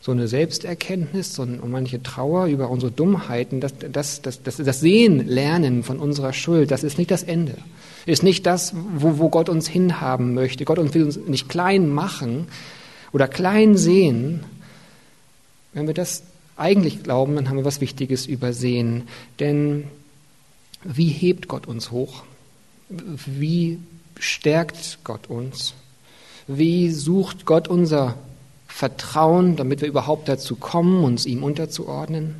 So 0.00 0.10
eine 0.10 0.26
Selbsterkenntnis 0.26 1.38
und 1.38 1.64
manche 1.70 2.02
Trauer 2.02 2.46
über 2.46 2.70
unsere 2.70 2.90
Dummheiten, 2.90 3.60
das, 3.60 3.74
das, 3.78 4.20
das, 4.20 4.42
das, 4.42 4.56
das 4.56 4.80
Sehen 4.80 5.28
lernen 5.28 5.84
von 5.84 6.00
unserer 6.00 6.32
Schuld, 6.32 6.72
das 6.72 6.82
ist 6.82 6.98
nicht 6.98 7.12
das 7.12 7.22
Ende. 7.22 7.54
Ist 8.06 8.24
nicht 8.24 8.44
das, 8.46 8.74
wo, 8.96 9.18
wo 9.18 9.28
Gott 9.28 9.48
uns 9.48 9.68
hinhaben 9.68 10.34
möchte. 10.34 10.64
Gott 10.64 10.92
will 10.92 11.04
uns 11.04 11.18
nicht 11.18 11.48
klein 11.48 11.88
machen 11.88 12.48
oder 13.12 13.28
klein 13.28 13.76
sehen. 13.76 14.40
Wenn 15.72 15.86
wir 15.86 15.94
das 15.94 16.24
eigentlich 16.56 17.02
glauben, 17.02 17.34
dann 17.34 17.48
haben 17.48 17.56
wir 17.56 17.64
was 17.64 17.80
Wichtiges 17.80 18.26
übersehen. 18.26 19.08
Denn 19.40 19.84
wie 20.84 21.08
hebt 21.08 21.48
Gott 21.48 21.66
uns 21.66 21.90
hoch? 21.90 22.22
Wie 22.88 23.78
stärkt 24.18 24.98
Gott 25.04 25.28
uns? 25.28 25.74
Wie 26.46 26.90
sucht 26.90 27.46
Gott 27.46 27.68
unser 27.68 28.16
Vertrauen, 28.68 29.56
damit 29.56 29.80
wir 29.80 29.88
überhaupt 29.88 30.28
dazu 30.28 30.56
kommen, 30.56 31.02
uns 31.04 31.26
ihm 31.26 31.42
unterzuordnen? 31.42 32.36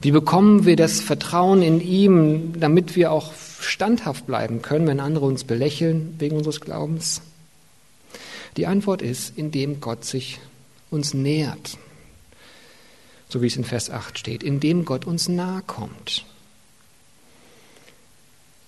Wie 0.00 0.12
bekommen 0.12 0.64
wir 0.64 0.76
das 0.76 1.00
Vertrauen 1.00 1.60
in 1.60 1.80
ihm, 1.80 2.60
damit 2.60 2.94
wir 2.94 3.10
auch 3.10 3.32
standhaft 3.60 4.26
bleiben 4.26 4.62
können, 4.62 4.86
wenn 4.86 5.00
andere 5.00 5.26
uns 5.26 5.42
belächeln 5.42 6.14
wegen 6.18 6.36
unseres 6.36 6.60
Glaubens? 6.60 7.20
Die 8.56 8.68
Antwort 8.68 9.02
ist, 9.02 9.36
indem 9.36 9.80
Gott 9.80 10.04
sich 10.04 10.38
uns 10.90 11.14
nähert 11.14 11.78
so 13.28 13.42
wie 13.42 13.46
es 13.46 13.56
in 13.56 13.64
Vers 13.64 13.90
8 13.90 14.18
steht, 14.18 14.42
indem 14.42 14.84
Gott 14.84 15.06
uns 15.06 15.28
nahe 15.28 15.62
kommt. 15.66 16.24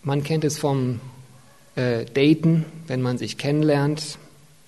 Man 0.02 0.22
kennt 0.22 0.44
es 0.44 0.58
vom 0.58 1.00
äh, 1.76 2.04
Daten, 2.06 2.64
wenn 2.86 3.02
man 3.02 3.18
sich 3.18 3.38
kennenlernt. 3.38 4.18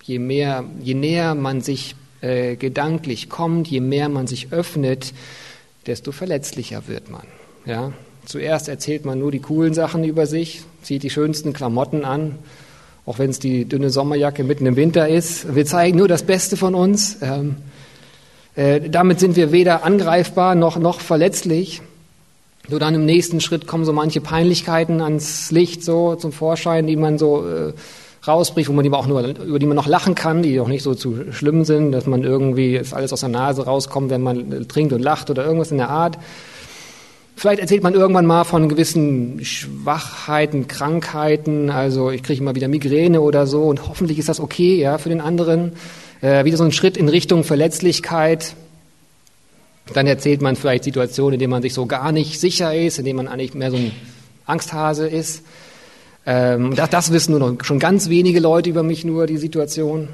Je, 0.02 0.18
mehr, 0.18 0.64
je 0.81 0.94
näher 0.94 1.35
man 1.35 1.61
sich 1.61 1.94
äh, 2.20 2.57
gedanklich 2.57 3.28
kommt, 3.28 3.68
je 3.68 3.81
mehr 3.81 4.09
man 4.09 4.26
sich 4.26 4.52
öffnet, 4.52 5.14
desto 5.87 6.12
verletzlicher 6.12 6.87
wird 6.87 7.11
man. 7.11 7.26
Ja? 7.64 7.92
Zuerst 8.24 8.68
erzählt 8.68 9.05
man 9.05 9.18
nur 9.18 9.33
die 9.33 9.40
coolen 9.40 9.74
Sachen 9.74 10.05
über 10.05 10.26
sich, 10.26 10.62
zieht 10.83 11.02
die 11.02 11.11
schönsten 11.11 11.52
Klamotten 11.52 12.05
an, 12.05 12.38
auch 13.05 13.18
wenn 13.18 13.31
es 13.31 13.38
die 13.38 13.64
dünne 13.64 13.90
Sommerjacke 13.90 14.44
mitten 14.44 14.66
im 14.66 14.76
Winter 14.76 15.09
ist. 15.09 15.55
Wir 15.55 15.66
zeigen 15.66 15.98
nur 15.98 16.09
das 16.09 16.22
Beste 16.22 16.57
von 16.57 16.74
uns. 16.74 17.18
Ähm, 17.20 17.57
äh, 18.55 18.81
damit 18.81 19.21
sind 19.21 19.37
wir 19.37 19.53
weder 19.53 19.85
angreifbar 19.85 20.55
noch, 20.55 20.79
noch 20.79 21.01
verletzlich. 21.01 21.83
Nur 22.69 22.79
dann 22.79 22.95
im 22.95 23.05
nächsten 23.05 23.41
Schritt 23.41 23.67
kommen 23.67 23.85
so 23.85 23.93
manche 23.93 24.21
Peinlichkeiten 24.21 25.01
ans 25.01 25.51
Licht 25.51 25.83
so 25.83 26.15
zum 26.15 26.33
Vorschein, 26.33 26.87
die 26.87 26.97
man 26.97 27.19
so 27.19 27.47
äh, 27.47 27.73
rausbricht, 28.27 28.69
wo 28.69 28.73
man 28.73 28.85
die 28.85 28.93
auch 28.93 29.07
nur, 29.07 29.23
über 29.23 29.59
die 29.59 29.67
man 29.67 29.77
noch 29.77 29.88
lachen 29.88 30.15
kann, 30.15 30.43
die 30.43 30.61
auch 30.61 30.69
nicht 30.69 30.83
so 30.83 30.95
zu 30.95 31.33
schlimm 31.33 31.65
sind, 31.65 31.93
dass 31.93 32.07
man 32.07 32.23
irgendwie 32.23 32.77
es 32.77 32.93
alles 32.93 33.12
aus 33.12 33.21
der 33.21 33.31
Nase 33.31 33.65
rauskommt, 33.65 34.11
wenn 34.11 34.23
man 34.23 34.53
äh, 34.53 34.65
trinkt 34.65 34.93
und 34.93 35.01
lacht 35.01 35.31
oder 35.31 35.45
irgendwas 35.45 35.73
in 35.73 35.79
der 35.79 35.91
Art. 35.91 36.19
Vielleicht 37.35 37.61
erzählt 37.61 37.83
man 37.83 37.95
irgendwann 37.95 38.27
mal 38.27 38.45
von 38.45 38.69
gewissen 38.69 39.45
Schwachheiten, 39.45 40.69
Krankheiten, 40.69 41.71
also 41.71 42.11
ich 42.11 42.23
kriege 42.23 42.41
immer 42.41 42.55
wieder 42.55 42.69
Migräne 42.69 43.23
oder 43.23 43.47
so 43.47 43.65
und 43.65 43.88
hoffentlich 43.88 44.19
ist 44.19 44.29
das 44.29 44.38
okay, 44.38 44.79
ja, 44.79 44.99
für 44.99 45.09
den 45.09 45.21
anderen 45.21 45.73
äh, 46.23 46.45
wieder 46.45 46.57
so 46.57 46.65
ein 46.65 46.73
Schritt 46.73 46.97
in 46.97 47.09
Richtung 47.09 47.45
Verletzlichkeit. 47.45 48.55
Dann 49.93 50.07
erzählt 50.07 50.41
man 50.41 50.57
vielleicht 50.57 50.85
Situationen, 50.85 51.35
in 51.35 51.41
denen 51.41 51.51
man 51.51 51.63
sich 51.63 51.75
so 51.75 51.87
gar 51.87 52.13
nicht 52.13 52.41
sicher 52.41 52.75
ist, 52.75 52.99
in 52.99 53.05
denen 53.05 53.17
man 53.19 53.29
eigentlich 53.29 53.53
mehr 53.53 53.71
so 53.71 53.77
ein 53.77 53.93
Angsthase 54.47 55.07
ist. 55.07 55.43
Ähm, 56.25 56.75
das, 56.75 56.89
das 56.91 57.13
wissen 57.13 57.37
nur 57.37 57.41
noch 57.41 57.65
schon 57.65 57.79
ganz 57.79 58.09
wenige 58.09 58.41
Leute 58.41 58.71
über 58.71 58.83
mich 58.83 59.05
nur, 59.05 59.27
die 59.27 59.37
Situation. 59.37 60.09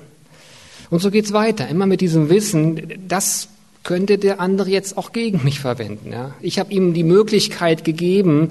Und 0.90 1.00
so 1.00 1.10
geht's 1.10 1.34
weiter, 1.34 1.68
immer 1.68 1.86
mit 1.86 2.00
diesem 2.00 2.30
Wissen, 2.30 2.94
das 3.06 3.48
könnte 3.84 4.16
der 4.16 4.40
andere 4.40 4.70
jetzt 4.70 4.96
auch 4.96 5.12
gegen 5.12 5.44
mich 5.44 5.60
verwenden. 5.60 6.12
Ja? 6.12 6.34
Ich 6.40 6.58
habe 6.58 6.72
ihm 6.72 6.94
die 6.94 7.04
Möglichkeit 7.04 7.84
gegeben, 7.84 8.50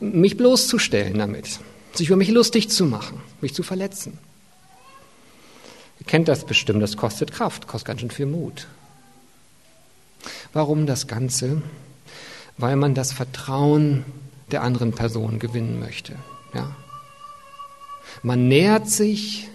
mich 0.00 0.36
bloßzustellen 0.36 1.16
damit, 1.16 1.60
sich 1.94 2.08
über 2.08 2.16
mich 2.16 2.30
lustig 2.30 2.68
zu 2.70 2.84
machen, 2.84 3.20
mich 3.40 3.54
zu 3.54 3.62
verletzen. 3.62 4.18
Kennt 6.06 6.28
das 6.28 6.44
bestimmt, 6.44 6.82
das 6.82 6.96
kostet 6.96 7.32
Kraft, 7.32 7.66
kostet 7.66 7.88
ganz 7.88 8.00
schön 8.00 8.10
viel 8.10 8.26
Mut. 8.26 8.66
Warum 10.52 10.86
das 10.86 11.06
Ganze? 11.06 11.62
Weil 12.58 12.76
man 12.76 12.94
das 12.94 13.12
Vertrauen 13.12 14.04
der 14.50 14.62
anderen 14.62 14.92
Person 14.92 15.38
gewinnen 15.38 15.80
möchte. 15.80 16.14
Ja? 16.54 16.74
Man 18.22 18.48
nähert 18.48 18.88
sich, 18.88 19.48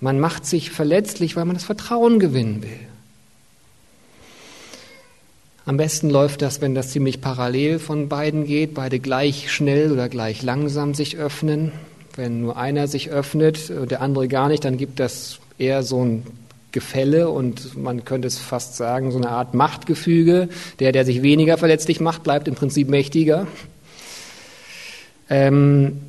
man 0.00 0.20
macht 0.20 0.46
sich 0.46 0.70
verletzlich, 0.70 1.36
weil 1.36 1.44
man 1.44 1.56
das 1.56 1.64
Vertrauen 1.64 2.20
gewinnen 2.20 2.62
will. 2.62 2.80
Am 5.66 5.76
besten 5.76 6.08
läuft 6.08 6.40
das, 6.40 6.62
wenn 6.62 6.74
das 6.74 6.92
ziemlich 6.92 7.20
parallel 7.20 7.78
von 7.78 8.08
beiden 8.08 8.46
geht, 8.46 8.72
beide 8.72 9.00
gleich 9.00 9.52
schnell 9.52 9.92
oder 9.92 10.08
gleich 10.08 10.42
langsam 10.42 10.94
sich 10.94 11.18
öffnen. 11.18 11.72
Wenn 12.14 12.40
nur 12.40 12.56
einer 12.56 12.88
sich 12.88 13.10
öffnet 13.10 13.68
und 13.68 13.90
der 13.90 14.00
andere 14.00 14.28
gar 14.28 14.48
nicht, 14.48 14.64
dann 14.64 14.78
gibt 14.78 14.98
das 14.98 15.40
eher 15.58 15.82
so 15.82 16.04
ein 16.04 16.24
Gefälle 16.72 17.30
und 17.30 17.76
man 17.76 18.04
könnte 18.04 18.28
es 18.28 18.38
fast 18.38 18.76
sagen, 18.76 19.10
so 19.10 19.18
eine 19.18 19.30
Art 19.30 19.54
Machtgefüge. 19.54 20.48
Der, 20.78 20.92
der 20.92 21.04
sich 21.04 21.22
weniger 21.22 21.58
verletzlich 21.58 22.00
macht, 22.00 22.22
bleibt 22.22 22.46
im 22.48 22.54
Prinzip 22.54 22.88
mächtiger. 22.88 23.46
Ähm, 25.30 26.00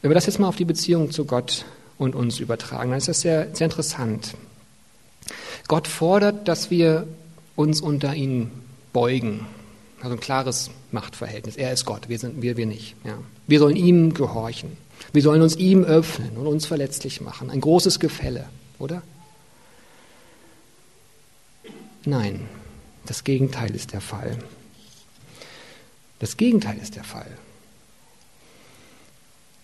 wenn 0.00 0.10
wir 0.10 0.14
das 0.14 0.26
jetzt 0.26 0.38
mal 0.38 0.48
auf 0.48 0.56
die 0.56 0.64
Beziehung 0.64 1.10
zu 1.10 1.24
Gott 1.24 1.64
und 1.98 2.14
uns 2.14 2.38
übertragen, 2.38 2.90
dann 2.90 2.98
ist 2.98 3.08
das 3.08 3.20
sehr, 3.20 3.48
sehr 3.52 3.66
interessant. 3.66 4.34
Gott 5.66 5.88
fordert, 5.88 6.48
dass 6.48 6.70
wir 6.70 7.06
uns 7.56 7.80
unter 7.80 8.14
ihn 8.14 8.50
beugen. 8.92 9.46
Also 10.00 10.14
ein 10.14 10.20
klares 10.20 10.70
Machtverhältnis. 10.92 11.56
Er 11.56 11.72
ist 11.72 11.84
Gott, 11.84 12.08
wir 12.08 12.18
sind 12.18 12.40
wir, 12.40 12.56
wir 12.56 12.66
nicht. 12.66 12.94
Ja. 13.04 13.18
Wir 13.48 13.58
sollen 13.58 13.76
ihm 13.76 14.14
gehorchen. 14.14 14.76
Wir 15.12 15.22
sollen 15.22 15.42
uns 15.42 15.56
ihm 15.56 15.84
öffnen 15.84 16.36
und 16.36 16.46
uns 16.46 16.66
verletzlich 16.66 17.20
machen. 17.20 17.50
Ein 17.50 17.60
großes 17.60 18.00
Gefälle, 18.00 18.48
oder? 18.78 19.02
Nein, 22.04 22.46
das 23.06 23.24
Gegenteil 23.24 23.74
ist 23.74 23.92
der 23.92 24.00
Fall. 24.00 24.38
Das 26.18 26.36
Gegenteil 26.36 26.78
ist 26.78 26.96
der 26.96 27.04
Fall. 27.04 27.30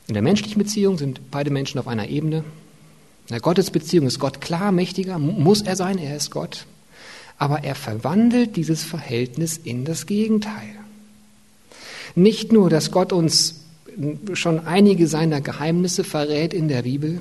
In 0.07 0.15
der 0.15 0.23
menschlichen 0.23 0.59
Beziehung 0.59 0.99
sind 0.99 1.31
beide 1.31 1.51
Menschen 1.51 1.79
auf 1.79 1.89
einer 1.89 2.09
Ebene. 2.09 2.39
In 2.39 3.33
der 3.33 3.41
Gottesbeziehung 3.41 4.07
ist 4.07 4.19
Gott 4.19 4.41
klar 4.41 4.71
mächtiger, 4.73 5.19
muss 5.19 5.63
er 5.63 5.77
sein, 5.77 5.99
er 5.99 6.17
ist 6.17 6.31
Gott 6.31 6.67
aber 7.39 7.65
er 7.65 7.75
verwandelt 7.75 8.57
dieses 8.57 8.83
Verhältnis 8.83 9.57
in 9.57 9.85
das 9.85 10.07
Gegenteil. 10.07 10.77
Nicht 12.15 12.53
nur, 12.53 12.71
dass 12.71 12.91
Gott 12.91 13.13
uns 13.13 13.64
schon 14.33 14.67
einige 14.67 15.07
seiner 15.07 15.41
Geheimnisse 15.41 16.05
verrät 16.05 16.55
in 16.55 16.69
der 16.69 16.83
Bibel, 16.83 17.21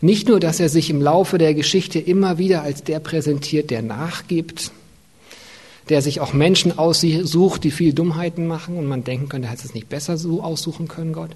nicht 0.00 0.28
nur, 0.28 0.40
dass 0.40 0.58
er 0.58 0.68
sich 0.68 0.90
im 0.90 1.00
Laufe 1.00 1.38
der 1.38 1.54
Geschichte 1.54 1.98
immer 1.98 2.38
wieder 2.38 2.62
als 2.62 2.82
der 2.82 2.98
präsentiert, 2.98 3.70
der 3.70 3.82
nachgibt, 3.82 4.72
der 5.88 6.02
sich 6.02 6.20
auch 6.20 6.32
Menschen 6.32 6.76
aussucht, 6.76 7.64
die 7.64 7.70
viel 7.70 7.92
Dummheiten 7.92 8.46
machen 8.46 8.76
und 8.76 8.86
man 8.86 9.04
denken 9.04 9.28
könnte, 9.28 9.46
er 9.48 9.52
hätte 9.52 9.66
es 9.66 9.74
nicht 9.74 9.88
besser 9.88 10.18
so 10.18 10.42
aussuchen 10.42 10.88
können, 10.88 11.12
Gott, 11.12 11.30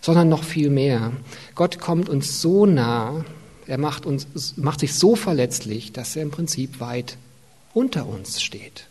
sondern 0.00 0.28
noch 0.28 0.42
viel 0.42 0.70
mehr. 0.70 1.12
Gott 1.54 1.78
kommt 1.78 2.08
uns 2.08 2.40
so 2.40 2.66
nah, 2.66 3.24
er 3.66 3.78
macht, 3.78 4.04
uns, 4.04 4.26
macht 4.56 4.80
sich 4.80 4.94
so 4.94 5.14
verletzlich, 5.14 5.92
dass 5.92 6.16
er 6.16 6.22
im 6.22 6.32
Prinzip 6.32 6.80
weit 6.80 7.16
unter 7.72 8.06
uns 8.06 8.42
steht. 8.42 8.89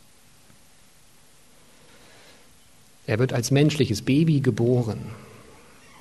Er 3.10 3.18
wird 3.18 3.34
als 3.34 3.50
menschliches 3.50 4.04
Baby 4.04 4.40
geboren. 4.40 5.00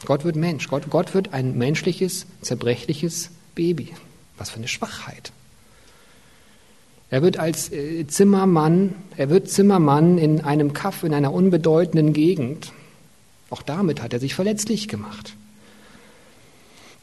Gott 0.05 0.25
wird 0.25 0.37
Mensch. 0.37 0.69
Gott, 0.69 0.91
Gott 0.91 1.15
wird 1.15 1.33
ein 1.33 1.57
menschliches, 1.57 2.27
zerbrechliches 2.43 3.31
Baby. 3.55 3.95
Was 4.37 4.51
für 4.51 4.59
eine 4.59 4.69
Schwachheit. 4.69 5.33
Er 7.11 7.23
wird 7.23 7.39
als 7.39 7.73
äh, 7.73 8.07
Zimmermann, 8.07 8.95
er 9.17 9.31
wird 9.31 9.49
Zimmermann 9.49 10.19
in 10.19 10.43
einem 10.43 10.75
Kaff 10.75 11.03
in 11.03 11.15
einer 11.15 11.33
unbedeutenden 11.33 12.13
Gegend. 12.13 12.73
Auch 13.49 13.63
damit 13.63 14.03
hat 14.03 14.13
er 14.13 14.21
sich 14.21 14.35
verletzlich 14.35 14.87
gemacht 14.87 15.35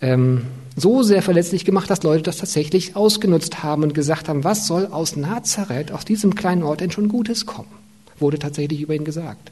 ähm, 0.02 0.46
so 0.76 1.04
sehr 1.04 1.22
verletzlich 1.22 1.66
gemacht, 1.66 1.90
dass 1.90 2.04
Leute 2.04 2.24
das 2.24 2.38
tatsächlich 2.38 2.96
ausgenutzt 2.96 3.64
haben 3.64 3.84
und 3.84 3.94
gesagt 3.94 4.28
haben, 4.30 4.44
was 4.44 4.68
soll 4.68 4.88
aus 4.88 5.16
Nazareth, 5.16 5.92
aus 5.92 6.06
diesem 6.06 6.36
kleinen 6.36 6.64
Ort 6.64 6.82
denn 6.82 6.92
schon 6.92 7.08
Gutes 7.08 7.46
kommen? 7.46 7.72
Wurde 8.20 8.38
tatsächlich 8.38 8.82
über 8.82 8.94
ihn 8.94 9.06
gesagt. 9.06 9.52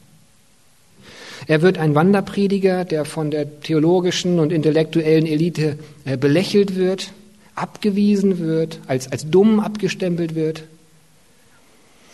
Er 1.48 1.62
wird 1.62 1.78
ein 1.78 1.96
Wanderprediger, 1.96 2.86
der 2.86 3.06
von 3.06 3.32
der 3.32 3.62
theologischen 3.62 4.40
und 4.40 4.52
intellektuellen 4.52 5.26
Elite 5.26 5.78
äh, 6.06 6.18
belächelt 6.18 6.76
wird, 6.76 7.12
abgewiesen 7.56 8.40
wird, 8.40 8.80
als, 8.88 9.12
als 9.12 9.30
dumm 9.30 9.60
abgestempelt 9.60 10.36
wird. 10.36 10.64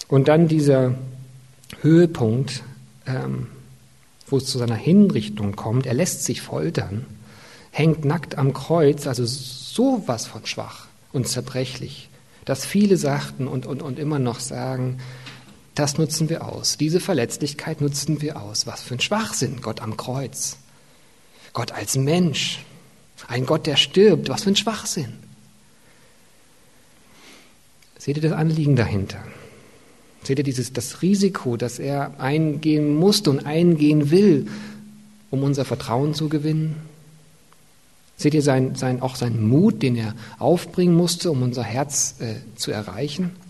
Und 0.08 0.28
dann 0.28 0.48
dieser 0.48 0.96
Höhepunkt, 1.82 2.64
ähm, 3.06 3.48
wo 4.28 4.38
es 4.38 4.46
zu 4.46 4.58
seiner 4.58 4.76
Hinrichtung 4.76 5.56
kommt, 5.56 5.86
er 5.86 5.94
lässt 5.94 6.24
sich 6.26 6.42
foltern 6.42 7.06
hängt 7.72 8.06
nackt 8.06 8.38
am 8.38 8.54
Kreuz, 8.54 9.08
also 9.08 9.26
sowas 9.26 10.26
von 10.26 10.46
schwach 10.46 10.88
und 11.14 11.28
zerbrechlich, 11.28 12.10
dass 12.46 12.66
viele 12.66 12.98
sagten 12.98 13.48
und, 13.48 13.66
und, 13.66 13.82
und 13.82 14.00
immer 14.00 14.20
noch 14.20 14.40
sagen, 14.40 15.00
das 15.80 15.98
nutzen 15.98 16.30
wir 16.30 16.46
aus. 16.46 16.78
Diese 16.78 17.00
Verletzlichkeit 17.00 17.80
nutzen 17.80 18.22
wir 18.22 18.42
aus. 18.42 18.68
Was 18.68 18.82
für 18.82 18.96
ein 18.96 19.00
Schwachsinn, 19.00 19.62
Gott 19.62 19.82
am 19.82 19.96
Kreuz. 19.96 20.58
Gott 21.54 21.72
als 21.72 21.96
Mensch. 21.96 22.60
Ein 23.30 23.46
Gott, 23.46 23.66
der 23.66 23.78
stirbt. 23.78 24.28
Was 24.28 24.44
für 24.44 24.50
ein 24.50 24.58
Schwachsinn. 24.58 25.14
Seht 27.98 28.18
ihr 28.18 28.24
das 28.24 28.34
Anliegen 28.34 28.76
dahinter? 28.76 29.24
Seht 30.24 30.38
ihr 30.38 30.44
dieses, 30.44 30.74
das 30.74 31.02
Risiko, 31.02 31.56
das 31.56 31.80
er 31.80 32.20
eingehen 32.20 32.96
musste 32.96 33.30
und 33.30 33.46
eingehen 33.46 34.12
will, 34.12 34.48
um 35.30 35.44
unser 35.44 35.64
Vertrauen 35.64 36.14
zu 36.14 36.28
gewinnen? 36.28 36.76
Seht 38.18 38.34
ihr 38.34 38.42
sein, 38.42 38.76
sein, 38.76 39.02
auch 39.02 39.16
seinen 39.16 39.48
Mut, 39.48 39.82
den 39.82 39.96
er 39.96 40.14
aufbringen 40.40 40.94
musste, 40.94 41.32
um 41.32 41.42
unser 41.42 41.64
Herz 41.64 42.16
äh, 42.20 42.36
zu 42.58 42.72
erreichen? 42.72 43.32
Äh, 43.38 43.50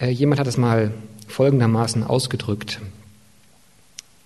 jemand 0.00 0.40
hat 0.40 0.46
es 0.46 0.56
mal 0.56 0.92
folgendermaßen 1.28 2.04
ausgedrückt. 2.04 2.80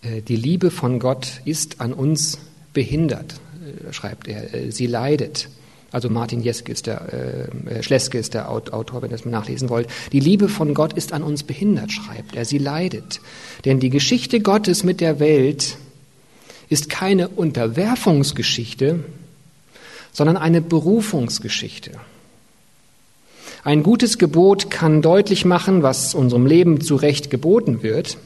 Äh, 0.02 0.22
die 0.22 0.36
Liebe 0.36 0.70
von 0.70 0.98
Gott 0.98 1.40
ist 1.44 1.80
an 1.80 1.92
uns 1.92 2.38
behindert, 2.72 3.40
äh, 3.88 3.92
schreibt 3.92 4.28
er. 4.28 4.54
Äh, 4.54 4.70
sie 4.72 4.86
leidet. 4.86 5.48
Also 5.90 6.10
Martin 6.10 6.42
Jeske 6.42 6.70
ist 6.70 6.86
der, 6.86 7.48
äh, 7.70 7.82
Schleske 7.82 8.18
ist 8.18 8.34
der 8.34 8.50
Autor, 8.50 9.00
wenn 9.00 9.08
ihr 9.10 9.16
das 9.16 9.24
mal 9.24 9.30
nachlesen 9.30 9.70
wollt. 9.70 9.88
Die 10.12 10.20
Liebe 10.20 10.48
von 10.48 10.74
Gott 10.74 10.92
ist 10.92 11.14
an 11.14 11.22
uns 11.22 11.44
behindert, 11.44 11.90
schreibt 11.90 12.36
er. 12.36 12.44
Sie 12.44 12.58
leidet. 12.58 13.20
Denn 13.64 13.80
die 13.80 13.88
Geschichte 13.88 14.40
Gottes 14.40 14.84
mit 14.84 15.00
der 15.00 15.18
Welt 15.18 15.78
ist 16.68 16.90
keine 16.90 17.28
Unterwerfungsgeschichte, 17.28 19.02
sondern 20.12 20.36
eine 20.36 20.60
Berufungsgeschichte. 20.60 21.92
Ein 23.64 23.82
gutes 23.82 24.18
Gebot 24.18 24.70
kann 24.70 25.02
deutlich 25.02 25.44
machen, 25.44 25.82
was 25.82 26.14
unserem 26.14 26.46
Leben 26.46 26.80
zu 26.80 26.96
Recht 26.96 27.30
geboten 27.30 27.82
wird. 27.82 28.18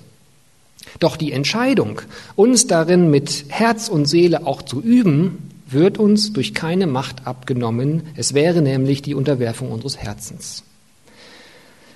Doch 0.99 1.17
die 1.17 1.33
Entscheidung, 1.33 2.03
uns 2.37 2.67
darin 2.67 3.11
mit 3.11 3.47
Herz 3.49 3.89
und 3.89 4.07
Seele 4.07 4.47
auch 4.47 4.63
zu 4.63 4.81
üben, 4.81 5.51
wird 5.67 5.99
uns 5.99 6.33
durch 6.33 6.55
keine 6.55 6.87
Macht 6.87 7.27
abgenommen. 7.27 8.03
Es 8.15 8.35
wäre 8.35 8.61
nämlich 8.63 9.03
die 9.03 9.15
Unterwerfung 9.15 9.71
unseres 9.73 9.97
Herzens. 9.97 10.65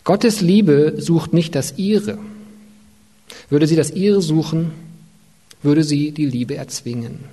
Gottes 0.05 0.41
Liebe 0.41 0.95
sucht 0.99 1.33
nicht 1.33 1.55
das 1.55 1.75
Ihre. 1.77 2.19
Würde 3.51 3.67
sie 3.67 3.77
das 3.77 3.91
Ihre 3.91 4.23
suchen, 4.23 4.71
würde 5.63 5.83
sie 5.83 6.13
die 6.13 6.27
Liebe 6.27 6.57
erzwingen. 6.57 7.25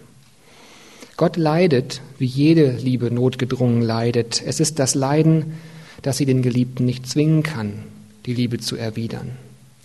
Gott 1.17 1.37
leidet, 1.37 2.01
wie 2.17 2.25
jede 2.25 2.71
Liebe 2.71 3.11
notgedrungen 3.11 3.81
leidet. 3.81 4.41
Es 4.45 4.59
ist 4.59 4.79
das 4.79 4.95
Leiden, 4.95 5.53
das 6.01 6.17
sie 6.17 6.25
den 6.25 6.41
Geliebten 6.41 6.85
nicht 6.85 7.07
zwingen 7.07 7.43
kann, 7.43 7.83
die 8.25 8.33
Liebe 8.33 8.59
zu 8.59 8.75
erwidern. 8.75 9.31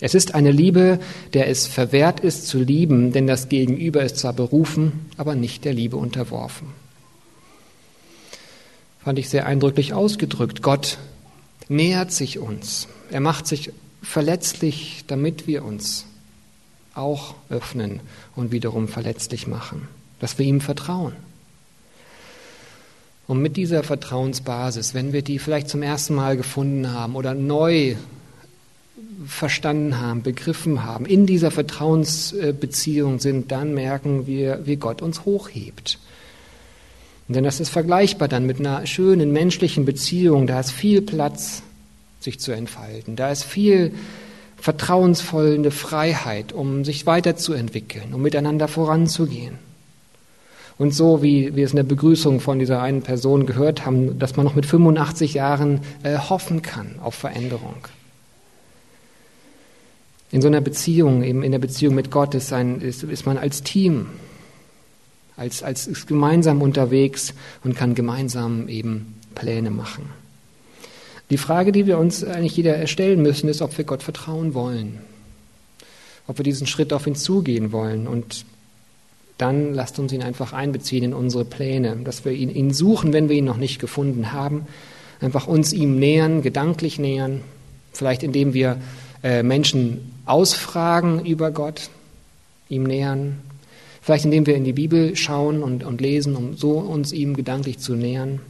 Es 0.01 0.15
ist 0.15 0.35
eine 0.35 0.53
Liebe, 0.53 1.01
der 1.35 1.49
es 1.49 1.67
verwehrt 1.67 2.21
ist 2.21 2.47
zu 2.47 2.61
lieben, 2.61 3.13
denn 3.13 3.27
das 3.27 3.49
Gegenüber 3.49 4.03
ist 4.03 4.19
zwar 4.19 4.33
berufen, 4.33 5.07
aber 5.17 5.35
nicht 5.35 5.65
der 5.65 5.75
Liebe 5.75 5.97
unterworfen. 5.97 6.69
Fand 9.01 9.19
ich 9.19 9.29
sehr 9.29 9.47
eindrücklich 9.47 9.95
ausgedrückt. 9.95 10.63
Gott 10.63 10.99
nähert 11.69 12.13
sich 12.13 12.39
uns. 12.39 12.89
Er 13.11 13.21
macht 13.21 13.47
sich 13.47 13.73
verletzlich, 14.03 15.05
damit 15.07 15.47
wir 15.47 15.65
uns 15.65 16.05
auch 16.95 17.35
öffnen 17.49 18.01
und 18.37 18.53
wiederum 18.53 18.89
verletzlich 18.89 19.47
machen, 19.47 19.89
dass 20.21 20.39
wir 20.39 20.47
ihm 20.47 20.61
vertrauen. 20.61 21.15
Und 23.29 23.43
mit 23.43 23.59
dieser 23.59 23.83
Vertrauensbasis, 23.83 24.95
wenn 24.95 25.13
wir 25.13 25.21
die 25.21 25.39
vielleicht 25.39 25.69
zum 25.69 25.83
ersten 25.83 26.15
Mal 26.15 26.39
gefunden 26.39 26.91
haben 26.91 27.15
oder 27.15 27.35
neu 27.35 27.95
verstanden 29.27 30.01
haben, 30.01 30.23
begriffen 30.23 30.83
haben, 30.83 31.05
in 31.05 31.27
dieser 31.27 31.51
Vertrauensbeziehung 31.51 33.21
sind, 33.21 33.53
dann 33.53 33.75
merken 33.75 34.27
wir, 34.27 34.63
wie 34.65 34.77
Gott 34.77 35.03
uns 35.03 35.27
hochhebt. 35.27 35.99
Denn 37.29 37.45
das 37.45 37.61
ist 37.61 37.69
vergleichbar 37.69 38.29
dann 38.29 38.47
mit 38.47 38.61
einer 38.61 38.87
schönen 38.87 39.31
menschlichen 39.31 39.85
Beziehung. 39.85 40.47
Da 40.47 40.61
ist 40.61 40.71
viel 40.71 41.03
Platz, 41.03 41.63
sich 42.21 42.41
zu 42.41 42.53
entfalten. 42.53 43.15
Da 43.15 43.31
ist 43.31 43.45
viel 43.45 43.93
vertrauensvolle 44.57 45.71
Freiheit, 45.71 46.55
um 46.55 46.83
sich 46.83 47.05
weiterzuentwickeln, 47.05 48.15
um 48.15 48.23
miteinander 48.23 48.69
voranzugehen. 48.69 49.68
Und 50.79 50.95
so, 50.95 51.23
wie 51.23 51.57
wir 51.57 51.65
es 51.65 51.73
in 51.73 51.77
der 51.77 51.83
Begrüßung 51.83 52.41
von 52.41 52.61
dieser 52.61 52.81
einen 52.81 53.03
Person 53.03 53.47
gehört 53.47 53.85
haben, 53.85 54.19
dass 54.19 54.37
man 54.37 54.47
noch 54.47 54.55
mit 54.55 54.65
85 54.65 55.35
Jahren 55.35 55.81
äh, 56.05 56.17
hoffen 56.17 56.63
kann 56.63 57.01
auf 57.03 57.17
Veränderung. 57.17 57.75
In 60.31 60.41
so 60.41 60.47
einer 60.47 60.61
Beziehung, 60.61 61.25
eben 61.25 61.43
in 61.43 61.53
der 61.53 61.59
Beziehung 61.59 61.95
mit 61.95 62.11
Gott, 62.11 62.35
ist, 62.35 62.53
ein, 62.53 62.81
ist, 62.81 63.03
ist 63.03 63.27
man 63.27 63.39
als 63.39 63.63
Team, 63.65 64.07
als, 65.37 65.63
als 65.63 66.07
gemeinsam 66.07 66.63
unterwegs 66.63 67.35
und 67.65 67.75
kann 67.75 67.95
gemeinsam 67.95 68.69
eben 68.69 69.17
Pläne 69.35 69.71
machen. 69.71 70.05
Die 71.31 71.39
Frage, 71.39 71.73
die 71.73 71.87
wir 71.87 71.99
uns 71.99 72.23
eigentlich 72.23 72.57
jeder 72.57 72.87
stellen 72.87 73.23
müssen, 73.23 73.49
ist, 73.49 73.63
ob 73.63 73.77
wir 73.77 73.85
Gott 73.85 74.03
vertrauen 74.03 74.55
wollen, 74.55 74.99
ob 76.27 76.39
wir 76.39 76.45
diesen 76.45 76.67
Schritt 76.67 76.93
auf 76.93 77.07
ihn 77.07 77.17
zugehen 77.17 77.73
wollen. 77.73 78.07
Und 78.07 78.45
dann 79.39 79.73
lasst 79.73 79.99
uns 79.99 80.13
ihn 80.13 80.23
einfach 80.23 80.53
einbeziehen 80.53 81.05
in 81.05 81.15
unsere 81.15 81.45
Pläne, 81.45 81.97
dass 82.05 82.25
wir 82.25 82.33
ihn, 82.33 82.51
ihn 82.51 82.75
suchen, 82.75 83.13
wenn 83.13 83.29
wir 83.29 83.37
ihn 83.37 83.45
noch 83.45 83.57
nicht 83.57 83.79
gefunden 83.79 84.33
haben, 84.33 84.67
einfach 85.21 85.47
uns 85.47 85.73
ihm 85.73 85.99
nähern, 85.99 86.43
gedanklich 86.43 86.99
nähern, 86.99 87.41
vielleicht 87.93 88.25
indem 88.25 88.53
wir 88.53 88.79
äh, 89.23 89.45
Menschen 89.45 90.13
ausfragen 90.27 91.25
über 91.25 91.53
Gott, 91.53 91.89
ihm 92.69 92.83
nähern, 92.83 93.39
vielleicht 94.03 94.25
indem 94.25 94.47
wir 94.47 94.57
in 94.57 94.65
die 94.65 94.73
Bibel 94.73 95.17
schauen 95.17 95.63
und, 95.63 95.85
und 95.85 96.01
lesen, 96.01 96.35
um 96.35 96.57
so 96.57 96.73
uns 96.73 97.13
ihm 97.13 97.35
gedanklich 97.35 97.79
zu 97.79 97.95
nähern. 97.95 98.41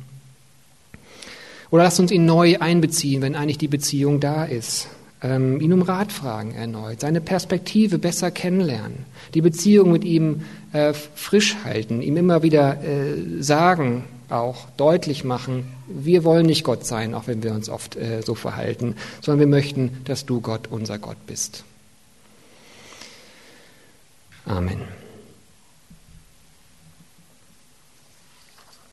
Oder 1.71 1.85
lasst 1.85 2.01
uns 2.01 2.11
ihn 2.11 2.25
neu 2.25 2.57
einbeziehen, 2.59 3.21
wenn 3.21 3.35
eigentlich 3.35 3.59
die 3.59 3.69
Beziehung 3.69 4.21
da 4.21 4.45
ist. 4.45 4.89
Ähm, 5.21 5.61
ihn 5.61 5.73
um 5.73 5.83
Rat 5.83 6.13
fragen 6.13 6.55
erneut, 6.55 7.01
seine 7.01 7.21
Perspektive 7.21 7.99
besser 7.99 8.31
kennenlernen, 8.31 9.05
die 9.35 9.41
Beziehung 9.41 9.91
mit 9.91 10.05
ihm 10.05 10.43
äh, 10.73 10.93
frisch 10.93 11.57
halten, 11.65 12.03
ihm 12.03 12.17
immer 12.17 12.45
wieder 12.45 12.83
äh, 12.85 13.43
sagen, 13.43 14.05
auch 14.31 14.67
deutlich 14.77 15.25
machen, 15.25 15.67
wir 15.89 16.23
wollen 16.23 16.47
nicht 16.47 16.63
Gott 16.63 16.87
sein, 16.87 17.15
auch 17.15 17.27
wenn 17.27 17.43
wir 17.43 17.53
uns 17.53 17.69
oft 17.69 17.97
äh, 17.97 18.23
so 18.23 18.35
verhalten, 18.35 18.95
sondern 19.21 19.41
wir 19.41 19.47
möchten, 19.49 20.03
dass 20.05 20.25
du 20.27 20.41
Gott, 20.41 20.69
unser 20.71 20.99
Gott 20.99 21.27
bist. 21.27 21.65
Amen. 24.45 24.81